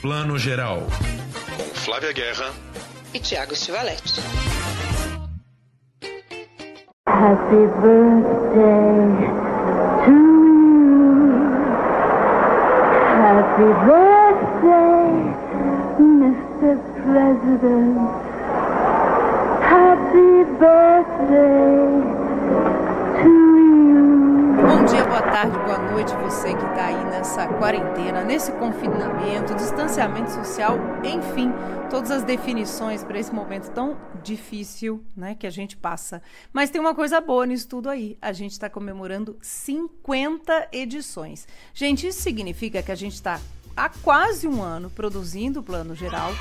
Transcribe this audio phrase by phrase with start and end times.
[0.00, 0.86] Plano Geral.
[1.56, 2.54] Com Flávia Guerra
[3.12, 4.22] e Tiago Stivaletti.
[7.06, 9.28] Happy birthday
[10.04, 11.42] to you.
[13.20, 15.10] Happy birthday,
[16.00, 16.80] Mr.
[17.04, 17.98] President.
[19.60, 22.09] Happy birthday
[25.40, 31.50] tarde, boa noite, você que está aí nessa quarentena, nesse confinamento, distanciamento social, enfim,
[31.88, 36.20] todas as definições para esse momento tão difícil né, que a gente passa.
[36.52, 41.48] Mas tem uma coisa boa nisso tudo aí: a gente está comemorando 50 edições.
[41.72, 43.40] Gente, isso significa que a gente está
[43.74, 46.32] há quase um ano produzindo o plano geral,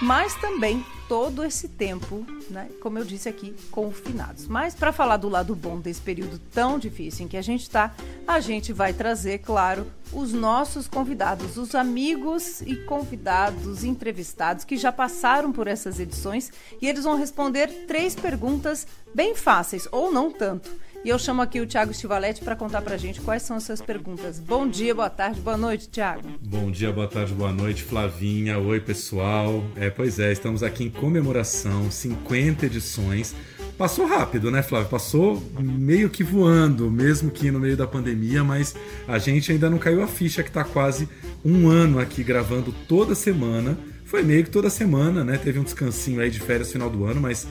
[0.00, 4.46] mas também todo esse tempo, né, como eu disse aqui, confinados.
[4.46, 7.94] Mas para falar do lado bom desse período tão difícil em que a gente está,
[8.26, 14.92] a gente vai trazer, claro, os nossos convidados, os amigos e convidados entrevistados que já
[14.92, 20.70] passaram por essas edições e eles vão responder três perguntas bem fáceis ou não tanto
[21.04, 23.62] e eu chamo aqui o Tiago Stivaletti para contar para a gente quais são as
[23.62, 24.38] suas perguntas.
[24.38, 26.28] Bom dia, boa tarde, boa noite, Tiago.
[26.42, 28.58] Bom dia, boa tarde, boa noite, Flavinha.
[28.58, 29.64] Oi, pessoal.
[29.76, 33.34] É, pois é, estamos aqui em comemoração, 50 edições.
[33.78, 34.88] Passou rápido, né, Flávio?
[34.88, 38.74] Passou meio que voando, mesmo que no meio da pandemia, mas
[39.06, 41.08] a gente ainda não caiu a ficha que está quase
[41.44, 43.78] um ano aqui gravando toda semana.
[44.04, 45.38] Foi meio que toda semana, né?
[45.38, 47.46] Teve um descansinho aí de férias no final do ano, mas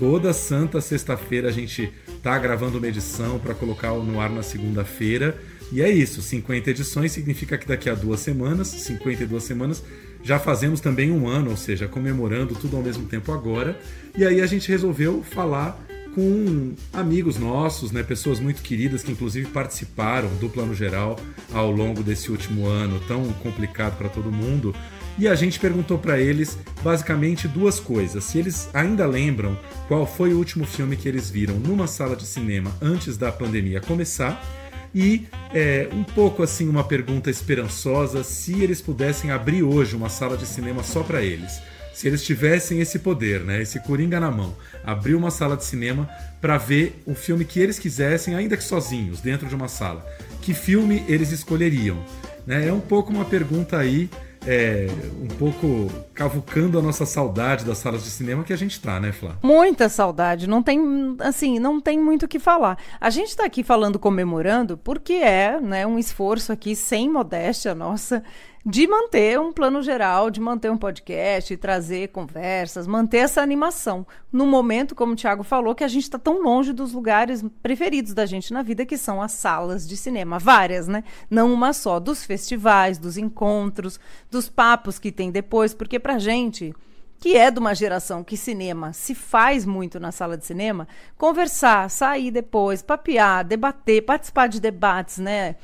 [0.00, 5.36] toda santa sexta-feira a gente tá gravando uma edição para colocar no ar na segunda-feira.
[5.70, 9.84] E é isso, 50 edições significa que daqui a duas semanas, 52 semanas,
[10.22, 13.78] já fazemos também um ano, ou seja, comemorando tudo ao mesmo tempo agora.
[14.16, 15.78] E aí a gente resolveu falar
[16.14, 21.20] com amigos nossos, né, pessoas muito queridas que inclusive participaram do Plano Geral
[21.52, 24.74] ao longo desse último ano tão complicado para todo mundo.
[25.20, 29.54] E a gente perguntou para eles basicamente duas coisas: se eles ainda lembram
[29.86, 33.82] qual foi o último filme que eles viram numa sala de cinema antes da pandemia
[33.82, 34.42] começar.
[34.94, 40.38] E é, um pouco assim, uma pergunta esperançosa: se eles pudessem abrir hoje uma sala
[40.38, 41.60] de cinema só para eles
[41.92, 46.08] se eles tivessem esse poder, né, esse coringa na mão, abrir uma sala de cinema
[46.40, 50.06] para ver o filme que eles quisessem, ainda que sozinhos, dentro de uma sala,
[50.40, 52.02] que filme eles escolheriam?
[52.46, 52.68] Né?
[52.68, 54.08] É um pouco uma pergunta aí
[54.46, 54.86] é,
[55.22, 59.12] um pouco cavucando a nossa saudade das salas de cinema que a gente tá, né,
[59.12, 59.36] Flá?
[59.42, 60.80] Muita saudade, não tem,
[61.20, 62.78] assim, não tem muito o que falar.
[63.00, 68.22] A gente está aqui falando comemorando porque é, né, um esforço aqui sem modéstia nossa
[68.64, 74.06] de manter um plano geral, de manter um podcast, trazer conversas, manter essa animação.
[74.30, 78.12] No momento, como o Thiago falou, que a gente está tão longe dos lugares preferidos
[78.12, 80.38] da gente na vida, que são as salas de cinema.
[80.38, 81.04] Várias, né?
[81.30, 81.98] Não uma só.
[81.98, 83.98] Dos festivais, dos encontros,
[84.30, 86.74] dos papos que tem depois, porque pra gente
[87.18, 90.88] que é de uma geração que cinema se faz muito na sala de cinema,
[91.18, 95.56] conversar, sair depois, papear, debater, participar de debates, né?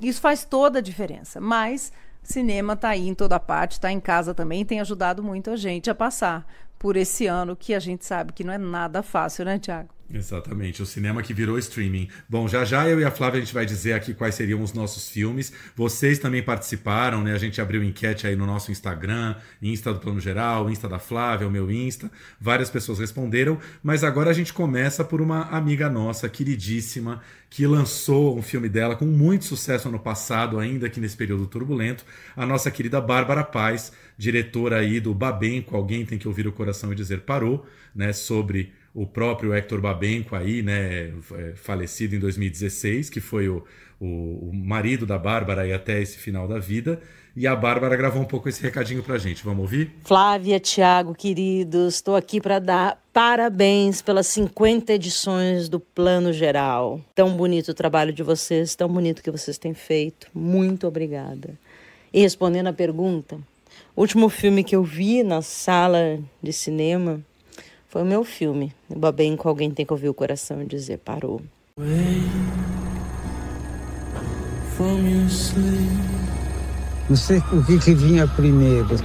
[0.00, 1.40] Isso faz toda a diferença.
[1.40, 1.92] Mas
[2.24, 5.90] cinema está aí em toda parte, está em casa também, tem ajudado muito a gente
[5.90, 6.46] a passar
[6.78, 9.88] por esse ano que a gente sabe que não é nada fácil, né, Tiago?
[10.14, 12.08] Exatamente, o cinema que virou streaming.
[12.28, 14.72] Bom, já já eu e a Flávia a gente vai dizer aqui quais seriam os
[14.72, 15.52] nossos filmes.
[15.74, 17.34] Vocês também participaram, né?
[17.34, 21.48] A gente abriu enquete aí no nosso Instagram, Insta do Plano Geral, Insta da Flávia,
[21.48, 22.12] o meu Insta.
[22.40, 27.20] Várias pessoas responderam, mas agora a gente começa por uma amiga nossa, queridíssima,
[27.50, 32.04] que lançou um filme dela com muito sucesso ano passado, ainda aqui nesse período turbulento,
[32.36, 36.92] a nossa querida Bárbara Paz, diretora aí do Babenco, Alguém Tem Que Ouvir o Coração
[36.92, 38.12] e Dizer Parou, né?
[38.12, 43.64] Sobre o próprio Hector Babenco aí, né, é, falecido em 2016, que foi o,
[43.98, 47.00] o, o, marido da Bárbara aí até esse final da vida.
[47.36, 49.44] E a Bárbara gravou um pouco esse recadinho pra gente.
[49.44, 49.90] Vamos ouvir?
[50.04, 57.00] Flávia, Tiago, queridos, estou aqui para dar parabéns pelas 50 edições do Plano Geral.
[57.12, 60.28] Tão bonito o trabalho de vocês, tão bonito que vocês têm feito.
[60.32, 61.58] Muito obrigada.
[62.12, 63.40] E respondendo à pergunta,
[63.96, 67.20] o último filme que eu vi na sala de cinema
[67.94, 68.72] foi o meu filme.
[68.90, 71.40] O Babenco, alguém tem que ouvir o coração e dizer parou.
[77.08, 78.96] Não sei o que, que vinha primeiro.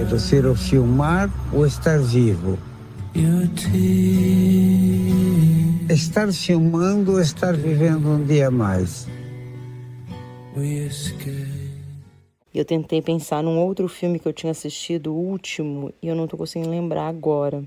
[0.00, 2.58] É você o filmar ou estar vivo?
[5.88, 9.06] Estar filmando ou estar vivendo um dia mais?
[12.52, 16.26] Eu tentei pensar num outro filme que eu tinha assistido, o último, e eu não
[16.26, 17.62] tô conseguindo lembrar agora.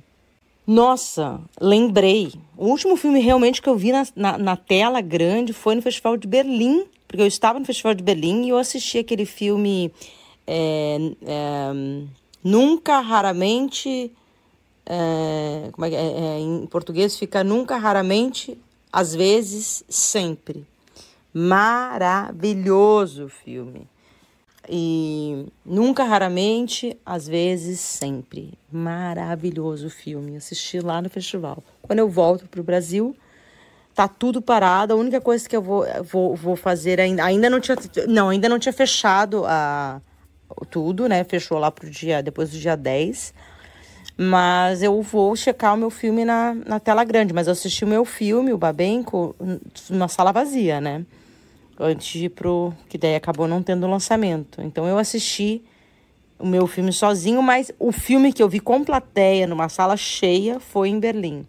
[0.69, 2.31] Nossa, lembrei.
[2.55, 6.15] O último filme realmente que eu vi na, na, na, tela grande foi no Festival
[6.15, 9.91] de Berlim, porque eu estava no Festival de Berlim e eu assisti aquele filme
[10.45, 11.71] é, é,
[12.43, 14.11] nunca, raramente,
[14.85, 18.55] é, como é, é, em português fica nunca, raramente,
[18.93, 20.67] às vezes, sempre.
[21.33, 23.87] Maravilhoso filme.
[24.71, 28.53] E nunca, raramente, às vezes, sempre.
[28.71, 30.37] Maravilhoso filme.
[30.37, 31.63] Assisti lá no festival.
[31.81, 33.15] Quando eu volto para o Brasil,
[33.95, 34.93] tá tudo parado.
[34.93, 37.23] A única coisa que eu vou, vou, vou fazer ainda.
[37.23, 37.75] Ainda não tinha.
[38.07, 39.99] Não, ainda não tinha fechado a,
[40.69, 41.23] tudo, né?
[41.23, 42.21] Fechou lá pro dia.
[42.21, 43.33] Depois do dia 10.
[44.15, 47.33] Mas eu vou checar o meu filme na, na tela grande.
[47.33, 49.35] Mas eu assisti o meu filme, o Babenco,
[49.89, 51.05] numa sala vazia, né?
[51.79, 52.73] Antes de ir pro.
[52.89, 54.61] Que daí acabou não tendo lançamento.
[54.61, 55.63] Então eu assisti
[56.37, 60.59] o meu filme sozinho, mas o filme que eu vi com plateia numa sala cheia
[60.59, 61.45] foi em Berlim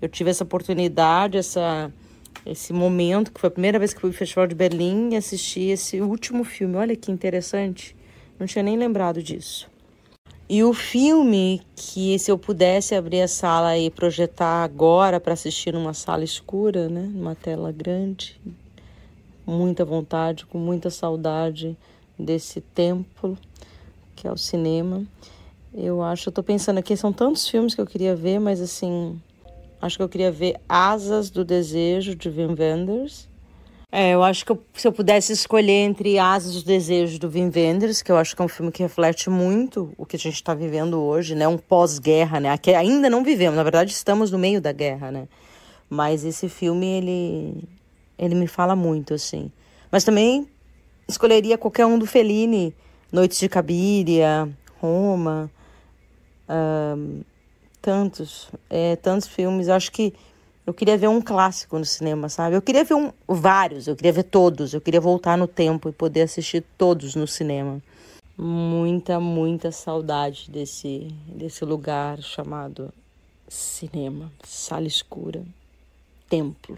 [0.00, 1.92] eu tive essa oportunidade, essa,
[2.46, 5.66] esse momento, que foi a primeira vez que fui ao Festival de Berlim e assisti
[5.66, 6.76] esse último filme.
[6.76, 7.96] Olha que interessante,
[8.38, 9.68] não tinha nem lembrado disso.
[10.48, 15.74] E o filme que, se eu pudesse abrir a sala e projetar agora para assistir
[15.74, 18.40] numa sala escura, né, numa tela grande,
[19.50, 21.76] muita vontade, com muita saudade
[22.18, 23.36] desse templo
[24.14, 25.04] que é o cinema.
[25.72, 29.20] Eu acho, eu tô pensando aqui, são tantos filmes que eu queria ver, mas assim,
[29.80, 33.28] Acho que eu queria ver Asas do Desejo, de Wim Wenders.
[33.90, 37.50] É, eu acho que eu, se eu pudesse escolher entre Asas do Desejo do Wim
[37.54, 40.34] Wenders, que eu acho que é um filme que reflete muito o que a gente
[40.34, 41.46] está vivendo hoje, né?
[41.46, 42.58] Um pós-guerra, né?
[42.58, 45.28] Que ainda não vivemos, na verdade estamos no meio da guerra, né?
[45.88, 47.64] Mas esse filme, ele,
[48.18, 49.50] ele me fala muito, assim.
[49.90, 50.48] Mas também
[51.06, 52.74] escolheria qualquer um do Fellini,
[53.12, 54.48] Noites de Cabiria,
[54.80, 55.50] Roma...
[56.50, 57.20] Um,
[57.80, 59.68] tantos, é, tantos filmes.
[59.68, 60.14] Acho que
[60.66, 62.56] eu queria ver um clássico no cinema, sabe?
[62.56, 64.74] Eu queria ver um, vários, eu queria ver todos.
[64.74, 67.82] Eu queria voltar no tempo e poder assistir todos no cinema.
[68.36, 72.92] Muita, muita saudade desse, desse lugar chamado
[73.48, 75.42] cinema, sala escura,
[76.28, 76.76] templo.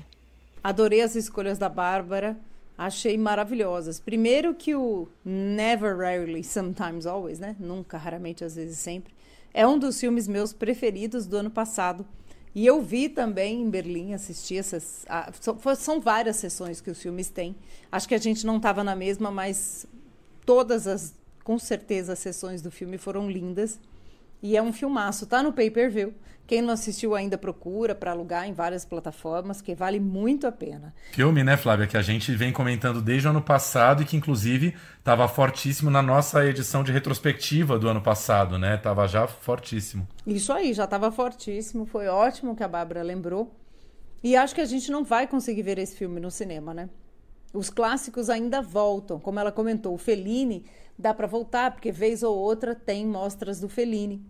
[0.62, 2.38] Adorei as escolhas da Bárbara.
[2.76, 4.00] Achei maravilhosas.
[4.00, 7.56] Primeiro que o Never, Rarely, Sometimes, Always, né?
[7.58, 9.12] Nunca, raramente, às vezes, sempre
[9.52, 12.06] é um dos filmes meus preferidos do ano passado.
[12.54, 15.04] E eu vi também em Berlim, assisti essas.
[15.08, 15.30] A,
[15.76, 17.54] são várias sessões que os filmes têm.
[17.92, 19.86] Acho que a gente não estava na mesma, mas
[20.44, 21.14] todas as,
[21.44, 23.78] com certeza, as sessões do filme foram lindas.
[24.42, 26.14] E é um filmaço, tá no pay-per-view.
[26.50, 30.92] Quem não assistiu ainda procura para alugar em várias plataformas, que vale muito a pena.
[31.12, 34.74] Filme, né, Flávia, que a gente vem comentando desde o ano passado e que inclusive
[34.98, 38.76] estava fortíssimo na nossa edição de retrospectiva do ano passado, né?
[38.76, 40.08] Tava já fortíssimo.
[40.26, 41.86] Isso aí, já estava fortíssimo.
[41.86, 43.54] Foi ótimo que a Bárbara lembrou.
[44.20, 46.90] E acho que a gente não vai conseguir ver esse filme no cinema, né?
[47.52, 49.94] Os clássicos ainda voltam, como ela comentou.
[49.94, 50.64] O Fellini
[51.00, 54.22] dá para voltar, porque vez ou outra tem mostras do Fellini.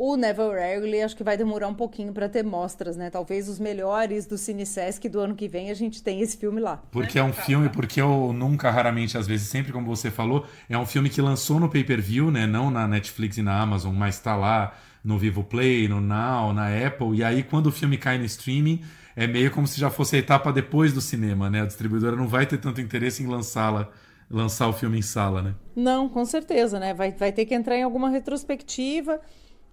[0.00, 3.10] O Never Rarely acho que vai demorar um pouquinho para ter mostras, né?
[3.10, 6.60] Talvez os melhores do Cine Sesc do ano que vem a gente tenha esse filme
[6.60, 6.76] lá.
[6.92, 10.78] Porque é um filme, porque eu nunca, raramente, às vezes, sempre como você falou, é
[10.78, 12.46] um filme que lançou no pay-per-view, né?
[12.46, 14.72] Não na Netflix e na Amazon, mas está lá
[15.02, 17.16] no Vivo Play, no Now, na Apple.
[17.16, 18.82] E aí, quando o filme cai no streaming,
[19.16, 21.62] é meio como se já fosse a etapa depois do cinema, né?
[21.62, 23.90] A distribuidora não vai ter tanto interesse em lançá-la
[24.30, 25.54] lançar o filme em sala, né?
[25.74, 26.92] Não, com certeza, né?
[26.92, 29.20] Vai, vai ter que entrar em alguma retrospectiva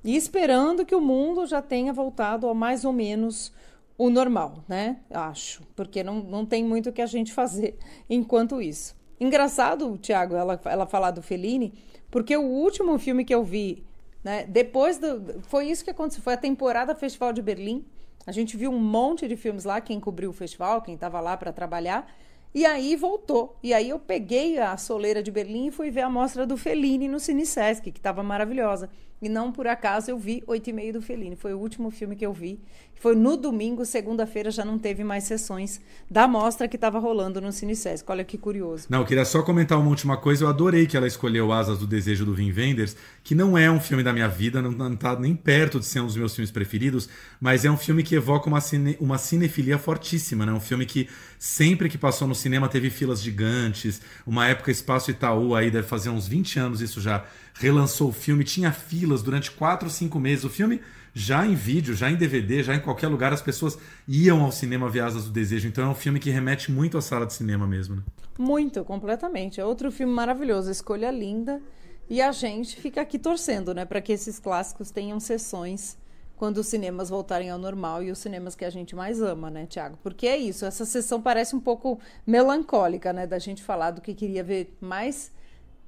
[0.04, 3.52] e esperando que o mundo já tenha voltado a mais ou menos
[3.98, 4.98] o normal, né?
[5.10, 7.78] Acho, porque não, não tem muito o que a gente fazer
[8.10, 8.96] enquanto isso.
[9.20, 11.74] Engraçado, Tiago, ela, ela falar do Fellini,
[12.12, 13.86] porque o último filme que eu vi,
[14.24, 15.42] né, depois do.
[15.44, 17.86] Foi isso que aconteceu, foi a temporada Festival de Berlim.
[18.28, 21.38] A gente viu um monte de filmes lá, quem cobriu o festival, quem estava lá
[21.38, 22.08] para trabalhar.
[22.56, 23.58] E aí voltou.
[23.62, 27.06] E aí eu peguei a soleira de Berlim e fui ver a mostra do Fellini
[27.06, 28.90] no Cine Sesc, que estava maravilhosa.
[29.22, 31.36] E não por acaso eu vi Oito e Meio do Fellini.
[31.36, 32.60] Foi o último filme que eu vi.
[33.00, 37.52] Foi no domingo, segunda-feira já não teve mais sessões da mostra que estava rolando no
[37.52, 38.10] Cine Sesc.
[38.10, 38.88] Olha que curioso.
[38.90, 40.46] Não, eu queria só comentar uma última coisa.
[40.46, 43.80] Eu adorei que ela escolheu Asas do Desejo do Vin Wenders, que não é um
[43.80, 47.10] filme da minha vida, não está nem perto de ser um dos meus filmes preferidos,
[47.40, 50.54] mas é um filme que evoca uma, cine, uma cinefilia fortíssima, né?
[50.54, 54.02] Um filme que sempre que passou no cinema teve filas gigantes.
[54.26, 58.44] Uma época Espaço Itaú aí deve fazer uns 20 anos isso já relançou o filme,
[58.44, 60.46] tinha filas durante 4 ou 5 meses.
[60.46, 60.82] O filme
[61.14, 64.90] já em vídeo, já em DVD, já em qualquer lugar, as pessoas iam ao cinema
[64.90, 65.68] ver Asas do Desejo.
[65.68, 67.96] Então é um filme que remete muito à sala de cinema mesmo.
[67.96, 68.02] Né?
[68.38, 69.62] Muito, completamente.
[69.62, 71.62] É outro filme maravilhoso, escolha linda.
[72.10, 75.98] E a gente fica aqui torcendo, né, para que esses clássicos tenham sessões
[76.36, 79.66] quando os cinemas voltarem ao normal e os cinemas que a gente mais ama, né,
[79.66, 79.98] Tiago?
[80.04, 81.98] Porque é isso, essa sessão parece um pouco
[82.28, 85.32] melancólica, né, da gente falar do que queria ver mais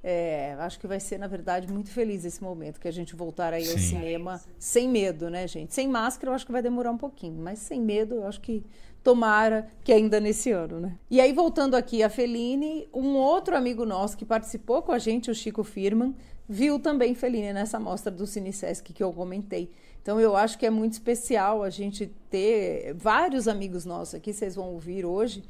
[0.02, 3.52] É, acho que vai ser, na verdade, muito feliz esse momento que a gente voltar
[3.52, 3.96] aí ao Sim.
[3.96, 5.74] cinema sem medo, né, gente?
[5.74, 8.64] Sem máscara eu acho que vai demorar um pouquinho, mas sem medo eu acho que
[9.02, 10.98] tomara que ainda nesse ano, né?
[11.10, 15.30] E aí, voltando aqui a Feline, um outro amigo nosso que participou com a gente,
[15.30, 16.14] o Chico Firman,
[16.48, 19.70] viu também Feline nessa mostra do Cinesesc que eu comentei.
[20.00, 24.54] Então eu acho que é muito especial a gente ter vários amigos nossos aqui, vocês
[24.54, 25.44] vão ouvir hoje,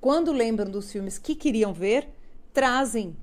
[0.00, 2.08] quando lembram dos filmes que queriam ver,
[2.52, 3.16] trazem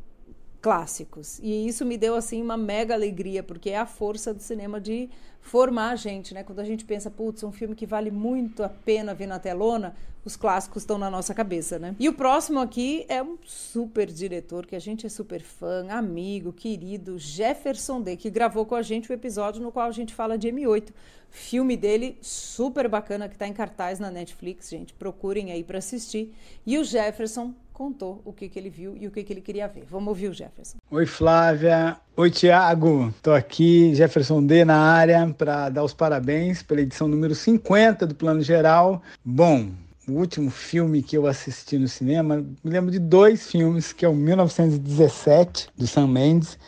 [0.61, 1.39] clássicos.
[1.41, 5.09] E isso me deu assim uma mega alegria, porque é a força do cinema de
[5.41, 6.43] formar a gente, né?
[6.43, 9.95] Quando a gente pensa, putz, um filme que vale muito a pena ver na telona,
[10.23, 11.95] os clássicos estão na nossa cabeça, né?
[11.99, 16.53] E o próximo aqui é um super diretor que a gente é super fã, amigo,
[16.53, 20.37] querido, Jefferson D, que gravou com a gente o episódio no qual a gente fala
[20.37, 20.89] de M8.
[21.31, 24.93] Filme dele super bacana que está em cartaz na Netflix, gente.
[24.93, 26.31] Procurem aí para assistir.
[26.67, 29.67] E o Jefferson contou o que, que ele viu e o que, que ele queria
[29.67, 29.85] ver.
[29.89, 30.77] Vamos ouvir o Jefferson.
[30.91, 31.97] Oi, Flávia.
[32.15, 33.11] Oi, Tiago.
[33.23, 38.13] Tô aqui, Jefferson D, na área, para dar os parabéns pela edição número 50 do
[38.13, 39.01] Plano Geral.
[39.25, 39.71] Bom,
[40.07, 44.07] o último filme que eu assisti no cinema, me lembro de dois filmes, que é
[44.07, 46.59] o 1917, do Sam Mendes,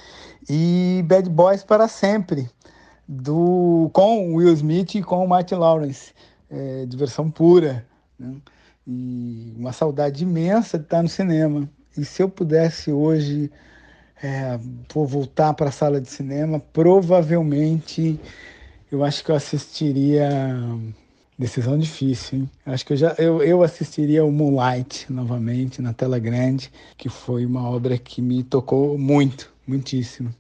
[0.50, 2.50] e Bad Boys para Sempre,
[3.08, 6.12] do, com Will Smith e com o Martin Lawrence,
[6.50, 7.86] é, diversão pura.
[8.18, 8.34] Né?
[8.88, 11.70] E uma saudade imensa de estar no cinema.
[11.98, 13.52] E se eu pudesse hoje
[14.22, 18.20] é, pô, voltar para a sala de cinema, provavelmente
[18.92, 20.30] eu acho que eu assistiria.
[21.38, 22.50] Decisão difícil, hein?
[22.64, 27.44] Acho que eu já eu, eu assistiria o Moonlight novamente na tela grande, que foi
[27.44, 30.34] uma obra que me tocou muito, muitíssimo.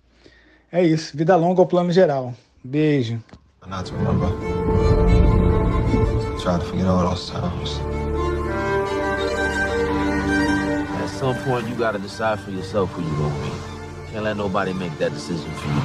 [0.71, 2.33] É isso, vida longa ao plano geral.
[2.63, 3.19] Beijo.
[3.67, 4.29] Not to remember.
[6.39, 8.02] Try to forget all those times.
[11.23, 14.11] Some point, you gotta decide for yourself who gonna be.
[14.11, 15.81] Can't let nobody make that decision for you.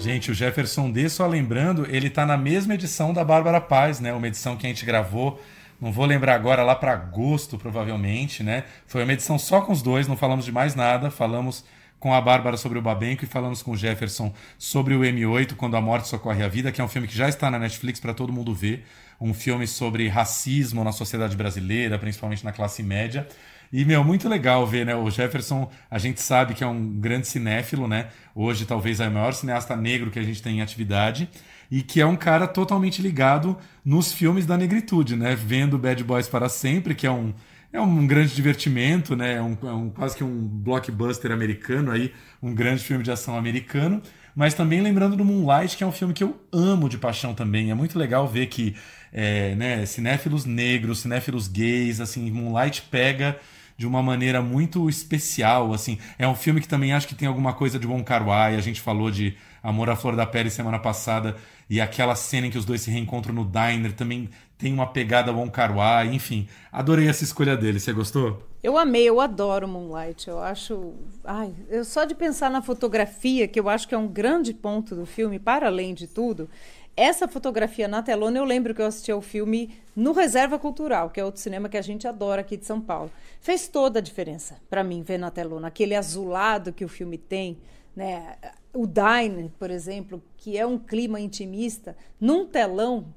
[0.00, 4.14] Gente, o Jefferson D, só lembrando, ele tá na mesma edição da Bárbara Paz, né?
[4.14, 5.38] Uma edição que a gente gravou,
[5.78, 8.64] não vou lembrar agora, lá para agosto, provavelmente, né?
[8.86, 11.66] Foi uma edição só com os dois, não falamos de mais nada, falamos
[12.00, 15.76] com a Bárbara sobre o Babenco e falamos com o Jefferson sobre o M8, Quando
[15.76, 18.14] a Morte Socorre a Vida, que é um filme que já está na Netflix para
[18.14, 18.86] todo mundo ver.
[19.20, 23.26] Um filme sobre racismo na sociedade brasileira, principalmente na classe média.
[23.72, 24.94] E, meu, muito legal ver, né?
[24.94, 28.08] O Jefferson, a gente sabe que é um grande cinéfilo, né?
[28.34, 31.28] Hoje, talvez, é o maior cineasta negro que a gente tem em atividade.
[31.70, 35.34] E que é um cara totalmente ligado nos filmes da negritude, né?
[35.34, 37.34] Vendo Bad Boys para sempre, que é um,
[37.72, 39.34] é um grande divertimento, né?
[39.34, 43.36] É um, é um, quase que um blockbuster americano aí, um grande filme de ação
[43.36, 44.00] americano.
[44.34, 47.70] Mas também lembrando do Moonlight, que é um filme que eu amo de paixão também.
[47.70, 48.76] É muito legal ver que
[49.16, 53.40] é, né, cinéfilos negros, cinéfilos gays, assim, Moonlight pega
[53.74, 55.98] de uma maneira muito especial, assim.
[56.18, 58.56] É um filme que também acho que tem alguma coisa de Wong Kar-wai.
[58.56, 61.34] A gente falou de Amor à Flor da Pele semana passada
[61.68, 65.32] e aquela cena em que os dois se reencontram no diner também tem uma pegada
[65.32, 66.14] Wong Kar-wai.
[66.14, 67.80] Enfim, adorei essa escolha dele.
[67.80, 68.46] Você gostou?
[68.62, 70.28] Eu amei, eu adoro Moonlight.
[70.28, 70.94] Eu acho,
[71.24, 74.94] ai, eu só de pensar na fotografia, que eu acho que é um grande ponto
[74.94, 76.48] do filme, para além de tudo,
[76.96, 81.20] essa fotografia na telona, eu lembro que eu assisti ao filme no Reserva Cultural, que
[81.20, 83.10] é outro cinema que a gente adora aqui de São Paulo.
[83.40, 87.58] Fez toda a diferença para mim ver na telona, aquele azulado que o filme tem,
[87.94, 88.36] né?
[88.72, 93.14] O Diner, por exemplo, que é um clima intimista, num telão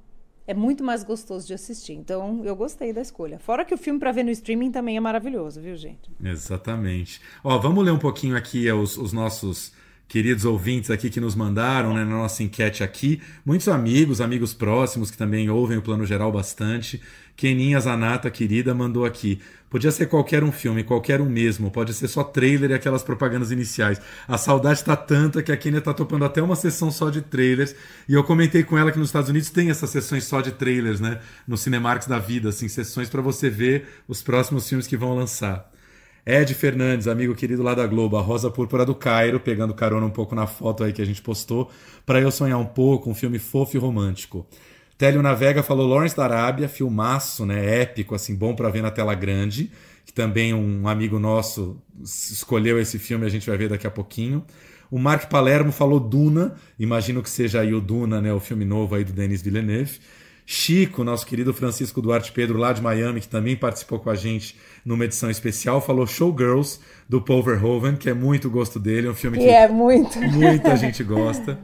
[0.50, 1.94] é muito mais gostoso de assistir.
[1.94, 3.38] Então, eu gostei da escolha.
[3.38, 6.10] Fora que o filme para ver no streaming também é maravilhoso, viu, gente?
[6.24, 7.22] Exatamente.
[7.44, 9.72] Ó, vamos ler um pouquinho aqui os, os nossos
[10.10, 13.22] queridos ouvintes aqui que nos mandaram né, na nossa enquete aqui.
[13.46, 17.00] Muitos amigos, amigos próximos que também ouvem o Plano Geral bastante.
[17.38, 19.40] Keninha Zanata, querida, mandou aqui.
[19.70, 21.70] Podia ser qualquer um filme, qualquer um mesmo.
[21.70, 24.02] Pode ser só trailer e aquelas propagandas iniciais.
[24.28, 27.76] A saudade tá tanta que a Kenia tá topando até uma sessão só de trailers.
[28.08, 31.00] E eu comentei com ela que nos Estados Unidos tem essas sessões só de trailers,
[31.00, 31.20] né?
[31.48, 35.72] No Cinemarks da vida, assim, sessões para você ver os próximos filmes que vão lançar.
[36.32, 40.12] Ed Fernandes, amigo querido lá da Globo, a Rosa Púrpura do Cairo, pegando carona um
[40.12, 41.72] pouco na foto aí que a gente postou,
[42.06, 44.46] para eu sonhar um pouco, um filme fofo e romântico.
[44.96, 49.16] Télio Navega falou Lawrence da Arábia, filmaço, né, épico, assim, bom para ver na tela
[49.16, 49.72] grande,
[50.06, 54.46] que também um amigo nosso escolheu esse filme, a gente vai ver daqui a pouquinho.
[54.92, 58.94] O Mark Palermo falou Duna, imagino que seja aí o Duna, né, o filme novo
[58.94, 60.00] aí do Denis Villeneuve.
[60.52, 64.58] Chico, nosso querido Francisco Duarte Pedro, lá de Miami, que também participou com a gente
[64.84, 69.14] numa edição especial, falou Showgirls, do Paul Verhoeven, que é muito gosto dele, é um
[69.14, 70.20] filme que, que é muito.
[70.20, 71.60] muita gente gosta.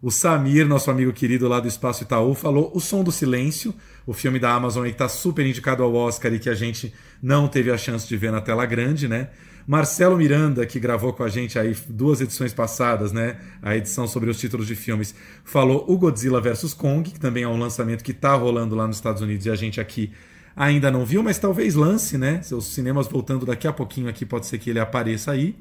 [0.00, 3.74] O Samir, nosso amigo querido lá do Espaço Itaú, falou O Som do Silêncio,
[4.06, 6.94] o filme da Amazon aí que está super indicado ao Oscar e que a gente
[7.20, 9.30] não teve a chance de ver na tela grande, né?
[9.68, 13.36] Marcelo Miranda, que gravou com a gente aí duas edições passadas, né?
[13.60, 17.48] A edição sobre os títulos de filmes, falou o Godzilla vs Kong, que também é
[17.48, 20.10] um lançamento que está rolando lá nos Estados Unidos e a gente aqui
[20.56, 22.40] ainda não viu, mas talvez lance, né?
[22.40, 25.54] Seus cinemas voltando daqui a pouquinho aqui, pode ser que ele apareça aí.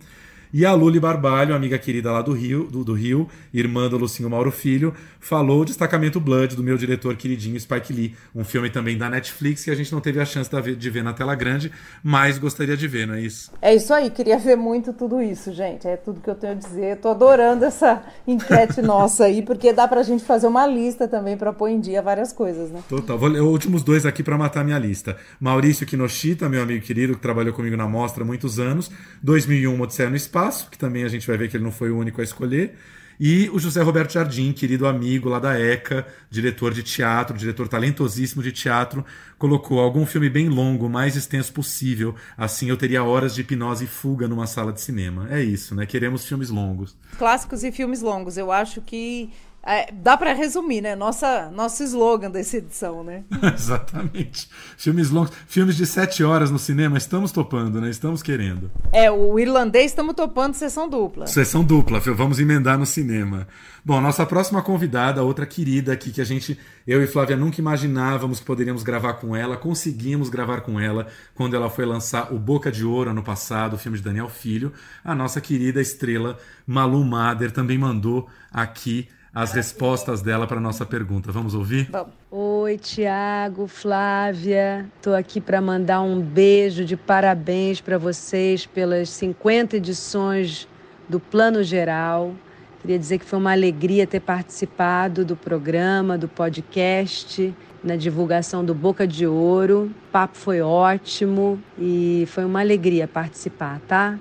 [0.54, 4.30] E a Luli Barbalho, amiga querida lá do Rio, do, do, Rio, irmã do Lucinho
[4.30, 8.98] Mauro Filho, falou o Destacamento Blood, do meu diretor queridinho Spike Lee, um filme também
[8.98, 12.38] da Netflix que a gente não teve a chance de ver na tela grande, mas
[12.38, 13.52] gostaria de ver, não é isso?
[13.62, 15.88] É isso aí, queria ver muito tudo isso, gente.
[15.88, 16.98] É tudo que eu tenho a dizer.
[16.98, 21.52] Tô adorando essa enquete nossa aí, porque dá pra gente fazer uma lista também para
[21.52, 22.82] pôr em dia várias coisas, né?
[22.88, 23.18] Total.
[23.18, 25.18] Vou ler os últimos dois aqui para matar minha lista.
[25.40, 28.90] Maurício Kinoshita, meu amigo querido, que trabalhou comigo na mostra há muitos anos,
[29.22, 31.90] 2001 Odisseia no Espaço Espaço, que também a gente vai ver que ele não foi
[31.90, 32.78] o único a escolher.
[33.20, 38.44] E o José Roberto Jardim, querido amigo lá da ECA, diretor de teatro, diretor talentosíssimo
[38.44, 39.04] de teatro,
[39.40, 42.14] colocou algum filme bem longo, mais extenso possível.
[42.38, 45.28] Assim eu teria horas de hipnose e fuga numa sala de cinema.
[45.32, 45.88] É isso, né?
[45.88, 46.96] Queremos filmes longos.
[47.18, 48.38] Clássicos e filmes longos.
[48.38, 49.32] Eu acho que
[49.68, 50.96] é, dá para resumir, né?
[50.96, 53.26] Nossa, nosso slogan dessa edição, né?
[53.54, 54.50] Exatamente.
[54.78, 57.90] Filmes longos, filmes de sete horas no cinema, estamos topando, né?
[57.90, 58.72] Estamos querendo.
[58.94, 61.28] É, o irlandês estamos topando sessão dupla.
[61.28, 63.46] Sessão dupla, vamos emendar no cinema.
[63.84, 68.40] Bom, nossa próxima convidada, outra querida aqui, que a gente, eu e Flávia nunca imaginávamos
[68.40, 72.72] que poderíamos gravar com ela, conseguimos gravar com ela quando ela foi lançar o Boca
[72.72, 74.72] de Ouro ano passado, o filme de Daniel Filho.
[75.04, 81.32] A nossa querida estrela Malu Mader também mandou aqui as respostas dela para nossa pergunta.
[81.32, 81.88] Vamos ouvir?
[82.32, 84.90] Oi, Tiago, Flávia.
[84.96, 90.68] Estou aqui para mandar um beijo de parabéns para vocês pelas 50 edições
[91.08, 92.34] do Plano Geral.
[92.82, 97.54] Queria dizer que foi uma alegria ter participado do programa, do podcast,
[97.84, 99.92] na divulgação do Boca de Ouro.
[100.08, 104.18] O papo foi ótimo e foi uma alegria participar, tá?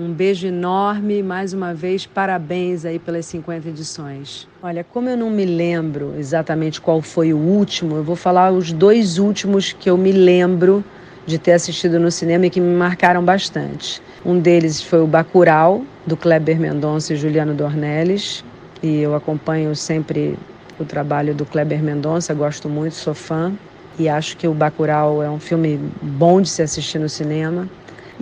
[0.00, 4.48] Um beijo enorme, mais uma vez, parabéns aí pelas 50 edições.
[4.62, 8.72] Olha, como eu não me lembro exatamente qual foi o último, eu vou falar os
[8.72, 10.82] dois últimos que eu me lembro
[11.26, 14.00] de ter assistido no cinema e que me marcaram bastante.
[14.24, 18.42] Um deles foi o Bacurau, do Kleber Mendonça e Juliano Dornelles,
[18.82, 20.34] e eu acompanho sempre
[20.78, 23.52] o trabalho do Kleber Mendonça, gosto muito, sou fã,
[23.98, 27.68] e acho que o Bacurau é um filme bom de se assistir no cinema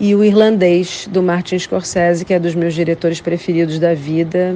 [0.00, 4.54] e o Irlandês, do Martin Scorsese, que é dos meus diretores preferidos da vida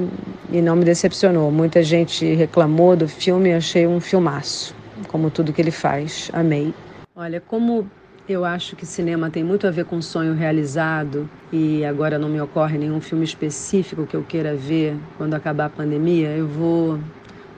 [0.49, 1.51] e não me decepcionou.
[1.51, 4.73] Muita gente reclamou do filme achei um filmaço,
[5.09, 6.29] como tudo que ele faz.
[6.31, 6.73] Amei.
[7.13, 7.85] Olha, como
[8.27, 12.39] eu acho que cinema tem muito a ver com sonho realizado e agora não me
[12.39, 16.99] ocorre nenhum filme específico que eu queira ver quando acabar a pandemia, eu vou,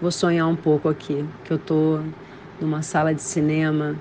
[0.01, 2.01] vou sonhar um pouco aqui, que eu estou
[2.59, 3.95] numa sala de cinema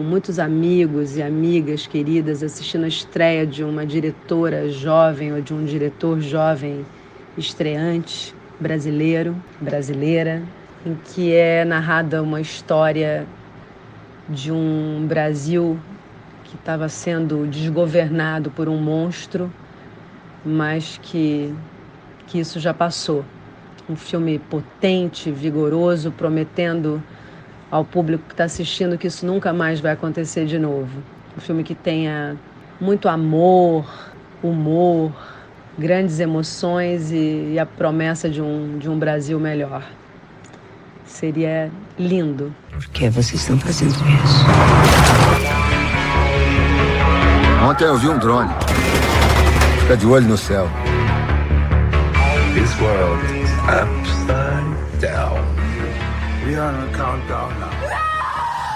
[0.00, 5.52] com muitos amigos e amigas queridas assistindo a estreia de uma diretora jovem ou de
[5.52, 6.86] um diretor jovem
[7.36, 10.42] estreante brasileiro, brasileira,
[10.86, 13.26] em que é narrada uma história
[14.26, 15.78] de um Brasil
[16.44, 19.52] que estava sendo desgovernado por um monstro,
[20.42, 21.54] mas que,
[22.26, 23.22] que isso já passou.
[23.86, 27.02] Um filme potente, vigoroso, prometendo
[27.70, 30.90] ao público que está assistindo que isso nunca mais vai acontecer de novo.
[31.36, 32.36] Um filme que tenha
[32.80, 33.86] muito amor,
[34.42, 35.12] humor,
[35.78, 39.84] grandes emoções e, e a promessa de um, de um Brasil melhor.
[41.04, 42.54] Seria lindo.
[42.72, 44.44] Por que vocês estão fazendo isso?
[47.68, 48.50] Ontem eu vi um drone.
[49.80, 50.68] Fica de olho no céu.
[52.54, 54.39] This world is upside down.
[56.50, 57.70] We are on a countdown now.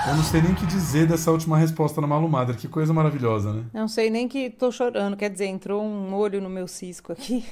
[0.08, 2.54] Eu não sei nem o que dizer dessa última resposta na Malumada.
[2.54, 3.64] Que coisa maravilhosa, né?
[3.72, 5.16] Não sei nem que tô chorando.
[5.16, 7.44] Quer dizer, entrou um olho no meu cisco aqui.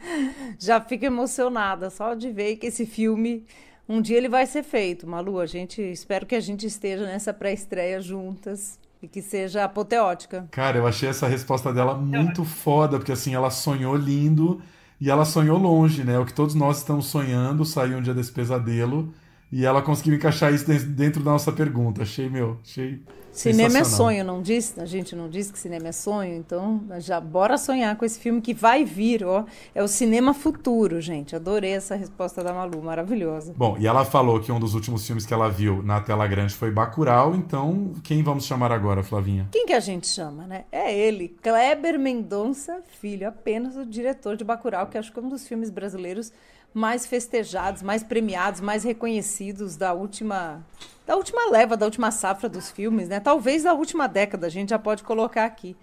[0.58, 3.44] Já fico emocionada só de ver que esse filme
[3.86, 5.06] um dia ele vai ser feito.
[5.06, 10.48] Malu, a gente espero que a gente esteja nessa pré-estreia juntas e que seja apoteótica.
[10.52, 14.58] Cara, eu achei essa resposta dela muito foda, porque assim, ela sonhou lindo
[14.98, 16.18] e ela sonhou longe, né?
[16.18, 19.12] O que todos nós estamos sonhando, saiu um dia desse pesadelo.
[19.50, 22.02] E ela conseguiu encaixar isso dentro da nossa pergunta.
[22.02, 23.00] Achei, meu, achei.
[23.36, 24.78] Cinema é sonho, não diz?
[24.78, 28.40] A gente não diz que cinema é sonho, então já bora sonhar com esse filme
[28.40, 29.44] que vai vir, ó.
[29.74, 31.36] É o cinema futuro, gente.
[31.36, 33.52] Adorei essa resposta da Malu, maravilhosa.
[33.54, 36.54] Bom, e ela falou que um dos últimos filmes que ela viu na tela grande
[36.54, 39.48] foi Bacurau, então quem vamos chamar agora, Flavinha?
[39.52, 40.64] Quem que a gente chama, né?
[40.72, 45.28] É ele, Kleber Mendonça Filho, apenas o diretor de Bacurau, que acho que é um
[45.28, 46.32] dos filmes brasileiros
[46.76, 50.62] mais festejados, mais premiados, mais reconhecidos da última
[51.06, 53.18] da última leva, da última safra dos filmes, né?
[53.18, 55.74] Talvez da última década, a gente já pode colocar aqui.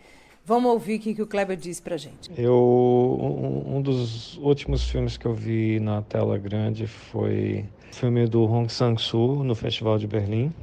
[0.46, 2.30] Vamos ouvir o que, que o Kleber disse pra gente.
[2.38, 8.28] Eu, um, um, dos últimos filmes que eu vi na tela grande foi o filme
[8.28, 10.54] do Hong Sang-soo no Festival de Berlim.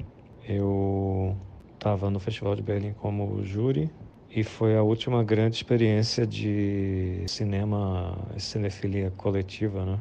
[0.46, 1.34] Eu
[1.74, 3.90] estava no Festival de Berlim como júri
[4.30, 9.98] e foi a última grande experiência de cinema, cinefilia coletiva, né?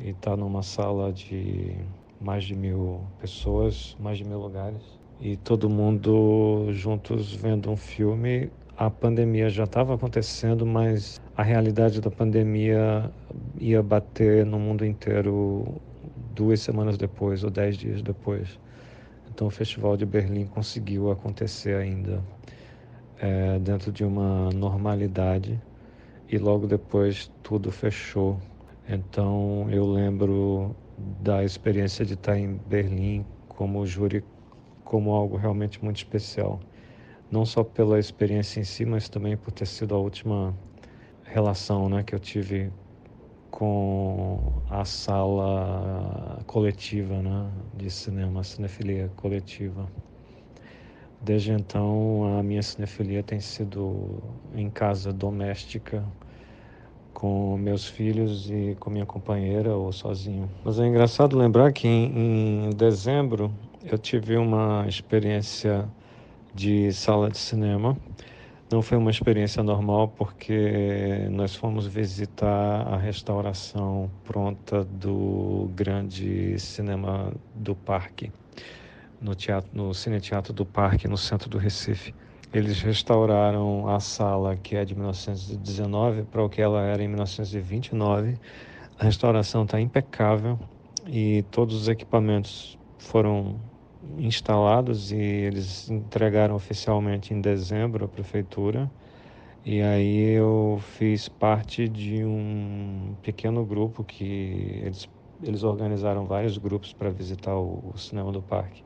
[0.00, 1.76] E tá numa sala de
[2.20, 4.82] mais de mil pessoas, mais de mil lugares,
[5.20, 8.50] e todo mundo juntos vendo um filme.
[8.76, 13.10] A pandemia já estava acontecendo, mas a realidade da pandemia
[13.58, 15.64] ia bater no mundo inteiro
[16.34, 18.58] duas semanas depois ou dez dias depois.
[19.30, 22.22] Então o Festival de Berlim conseguiu acontecer ainda
[23.18, 25.58] é, dentro de uma normalidade
[26.28, 28.38] e logo depois tudo fechou.
[28.88, 34.24] Então eu lembro da experiência de estar em Berlim como júri
[34.84, 36.60] como algo realmente muito especial.
[37.30, 40.54] Não só pela experiência em si, mas também por ter sido a última
[41.24, 42.70] relação né, que eu tive
[43.50, 49.90] com a sala coletiva né, de cinema, a cinefilia coletiva.
[51.20, 54.22] Desde então, a minha cinefilia tem sido
[54.54, 56.04] em casa doméstica,
[57.16, 60.50] com meus filhos e com minha companheira ou sozinho.
[60.62, 63.50] Mas é engraçado lembrar que em, em dezembro
[63.82, 65.88] eu tive uma experiência
[66.54, 67.96] de sala de cinema.
[68.70, 77.32] Não foi uma experiência normal porque nós fomos visitar a restauração pronta do grande cinema
[77.54, 78.30] do parque
[79.18, 82.14] no, teatro, no Cine Teatro do Parque, no centro do Recife.
[82.56, 88.38] Eles restauraram a sala que é de 1919 para o que ela era em 1929.
[88.98, 90.58] A restauração está impecável
[91.06, 93.60] e todos os equipamentos foram
[94.16, 98.90] instalados e eles entregaram oficialmente em dezembro à prefeitura.
[99.62, 105.06] E aí eu fiz parte de um pequeno grupo que eles,
[105.42, 108.85] eles organizaram vários grupos para visitar o, o cinema do parque.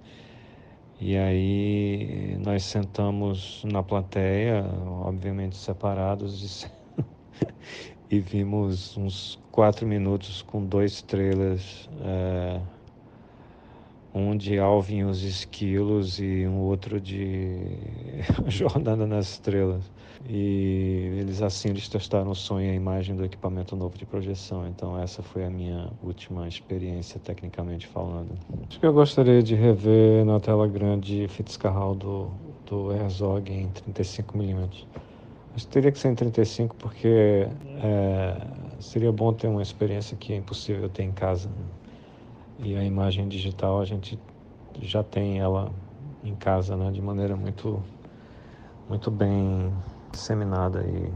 [1.03, 4.63] E aí nós sentamos na plateia,
[5.03, 6.69] obviamente separados,
[8.11, 12.61] e, e vimos uns quatro minutos com dois trailers, é,
[14.15, 17.57] um de Alvin e os Esquilos e um outro de
[18.47, 19.91] Jornada nas Estrelas.
[20.29, 24.67] E eles assim eles testaram o som e a imagem do equipamento novo de projeção.
[24.67, 28.29] Então essa foi a minha última experiência tecnicamente falando.
[28.69, 32.31] Acho que eu gostaria de rever na tela grande Fitzcarrald do,
[32.67, 34.69] do Herzog em 35 mm.
[35.53, 37.49] Mas teria que ser em 35 porque
[37.83, 38.37] é,
[38.79, 41.51] seria bom ter uma experiência que é impossível ter em casa.
[42.59, 44.19] E a imagem digital a gente
[44.83, 45.73] já tem ela
[46.23, 47.83] em casa, né, de maneira muito
[48.89, 49.73] muito bem
[50.11, 51.12] disseminada e,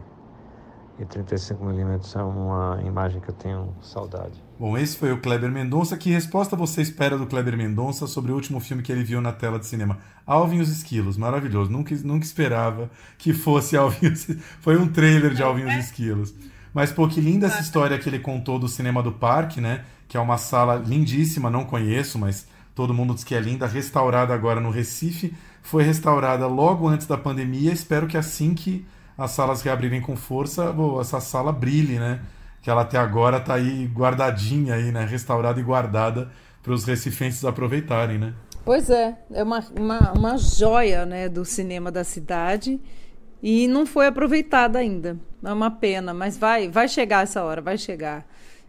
[1.02, 4.42] e 35mm é uma imagem que eu tenho saudade.
[4.59, 5.96] Bom, esse foi o Kleber Mendonça.
[5.96, 9.33] Que resposta você espera do Kleber Mendonça sobre o último filme que ele viu na
[9.33, 9.98] tela de cinema?
[10.26, 11.70] Alvin e os Esquilos, maravilhoso.
[11.70, 14.26] Nunca, nunca esperava que fosse Alvin os...
[14.61, 16.35] Foi um trailer de Alvin e os Esquilos.
[16.72, 19.85] Mas, pô, que linda essa história que ele contou do Cinema do Parque, né?
[20.09, 24.35] Que é uma sala lindíssima, não conheço, mas todo mundo diz que é linda, restaurada
[24.35, 27.72] agora no Recife foi restaurada logo antes da pandemia.
[27.72, 32.20] Espero que assim que as salas reabrirem com força, essa sala brilhe, né?
[32.61, 35.07] Que ela até agora está aí guardadinha aí, né?
[35.07, 36.31] Restaurada e guardada
[36.62, 38.35] para os recifenses aproveitarem, né?
[38.62, 42.81] Pois é, é uma, uma, uma joia né, do cinema da cidade
[43.42, 45.18] e não foi aproveitada ainda.
[45.42, 48.27] É uma pena, mas vai, vai chegar essa hora, vai chegar.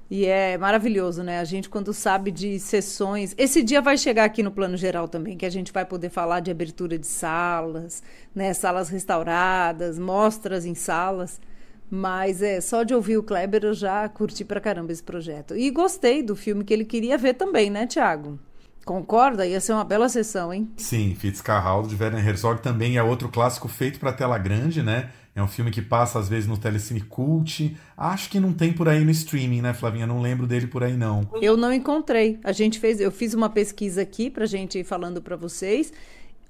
[0.10, 1.40] E é maravilhoso, né?
[1.40, 3.34] A gente, quando sabe de sessões.
[3.38, 6.42] Esse dia vai chegar aqui no plano geral também, que a gente vai poder falar
[6.42, 8.54] de abertura de salas, né?
[8.54, 11.42] Salas restauradas, mostras em salas.
[11.90, 15.56] Mas é só de ouvir o Kleber eu já curti pra caramba esse projeto.
[15.56, 18.40] E gostei do filme que ele queria ver também, né, Tiago?
[18.84, 19.48] Concorda?
[19.48, 20.70] Ia ser uma bela sessão, hein?
[20.78, 25.10] Sim, Fitzcarraldo de Werner Herzog também é outro clássico feito para tela grande, né?
[25.36, 27.76] É um filme que passa às vezes no Telecine Cult.
[27.98, 30.08] Acho que não tem por aí no streaming, né, Flavinha?
[30.08, 31.28] Não lembro dele por aí não.
[31.42, 32.40] Eu não encontrei.
[32.42, 35.92] A gente fez, eu fiz uma pesquisa aqui pra gente ir falando para vocês.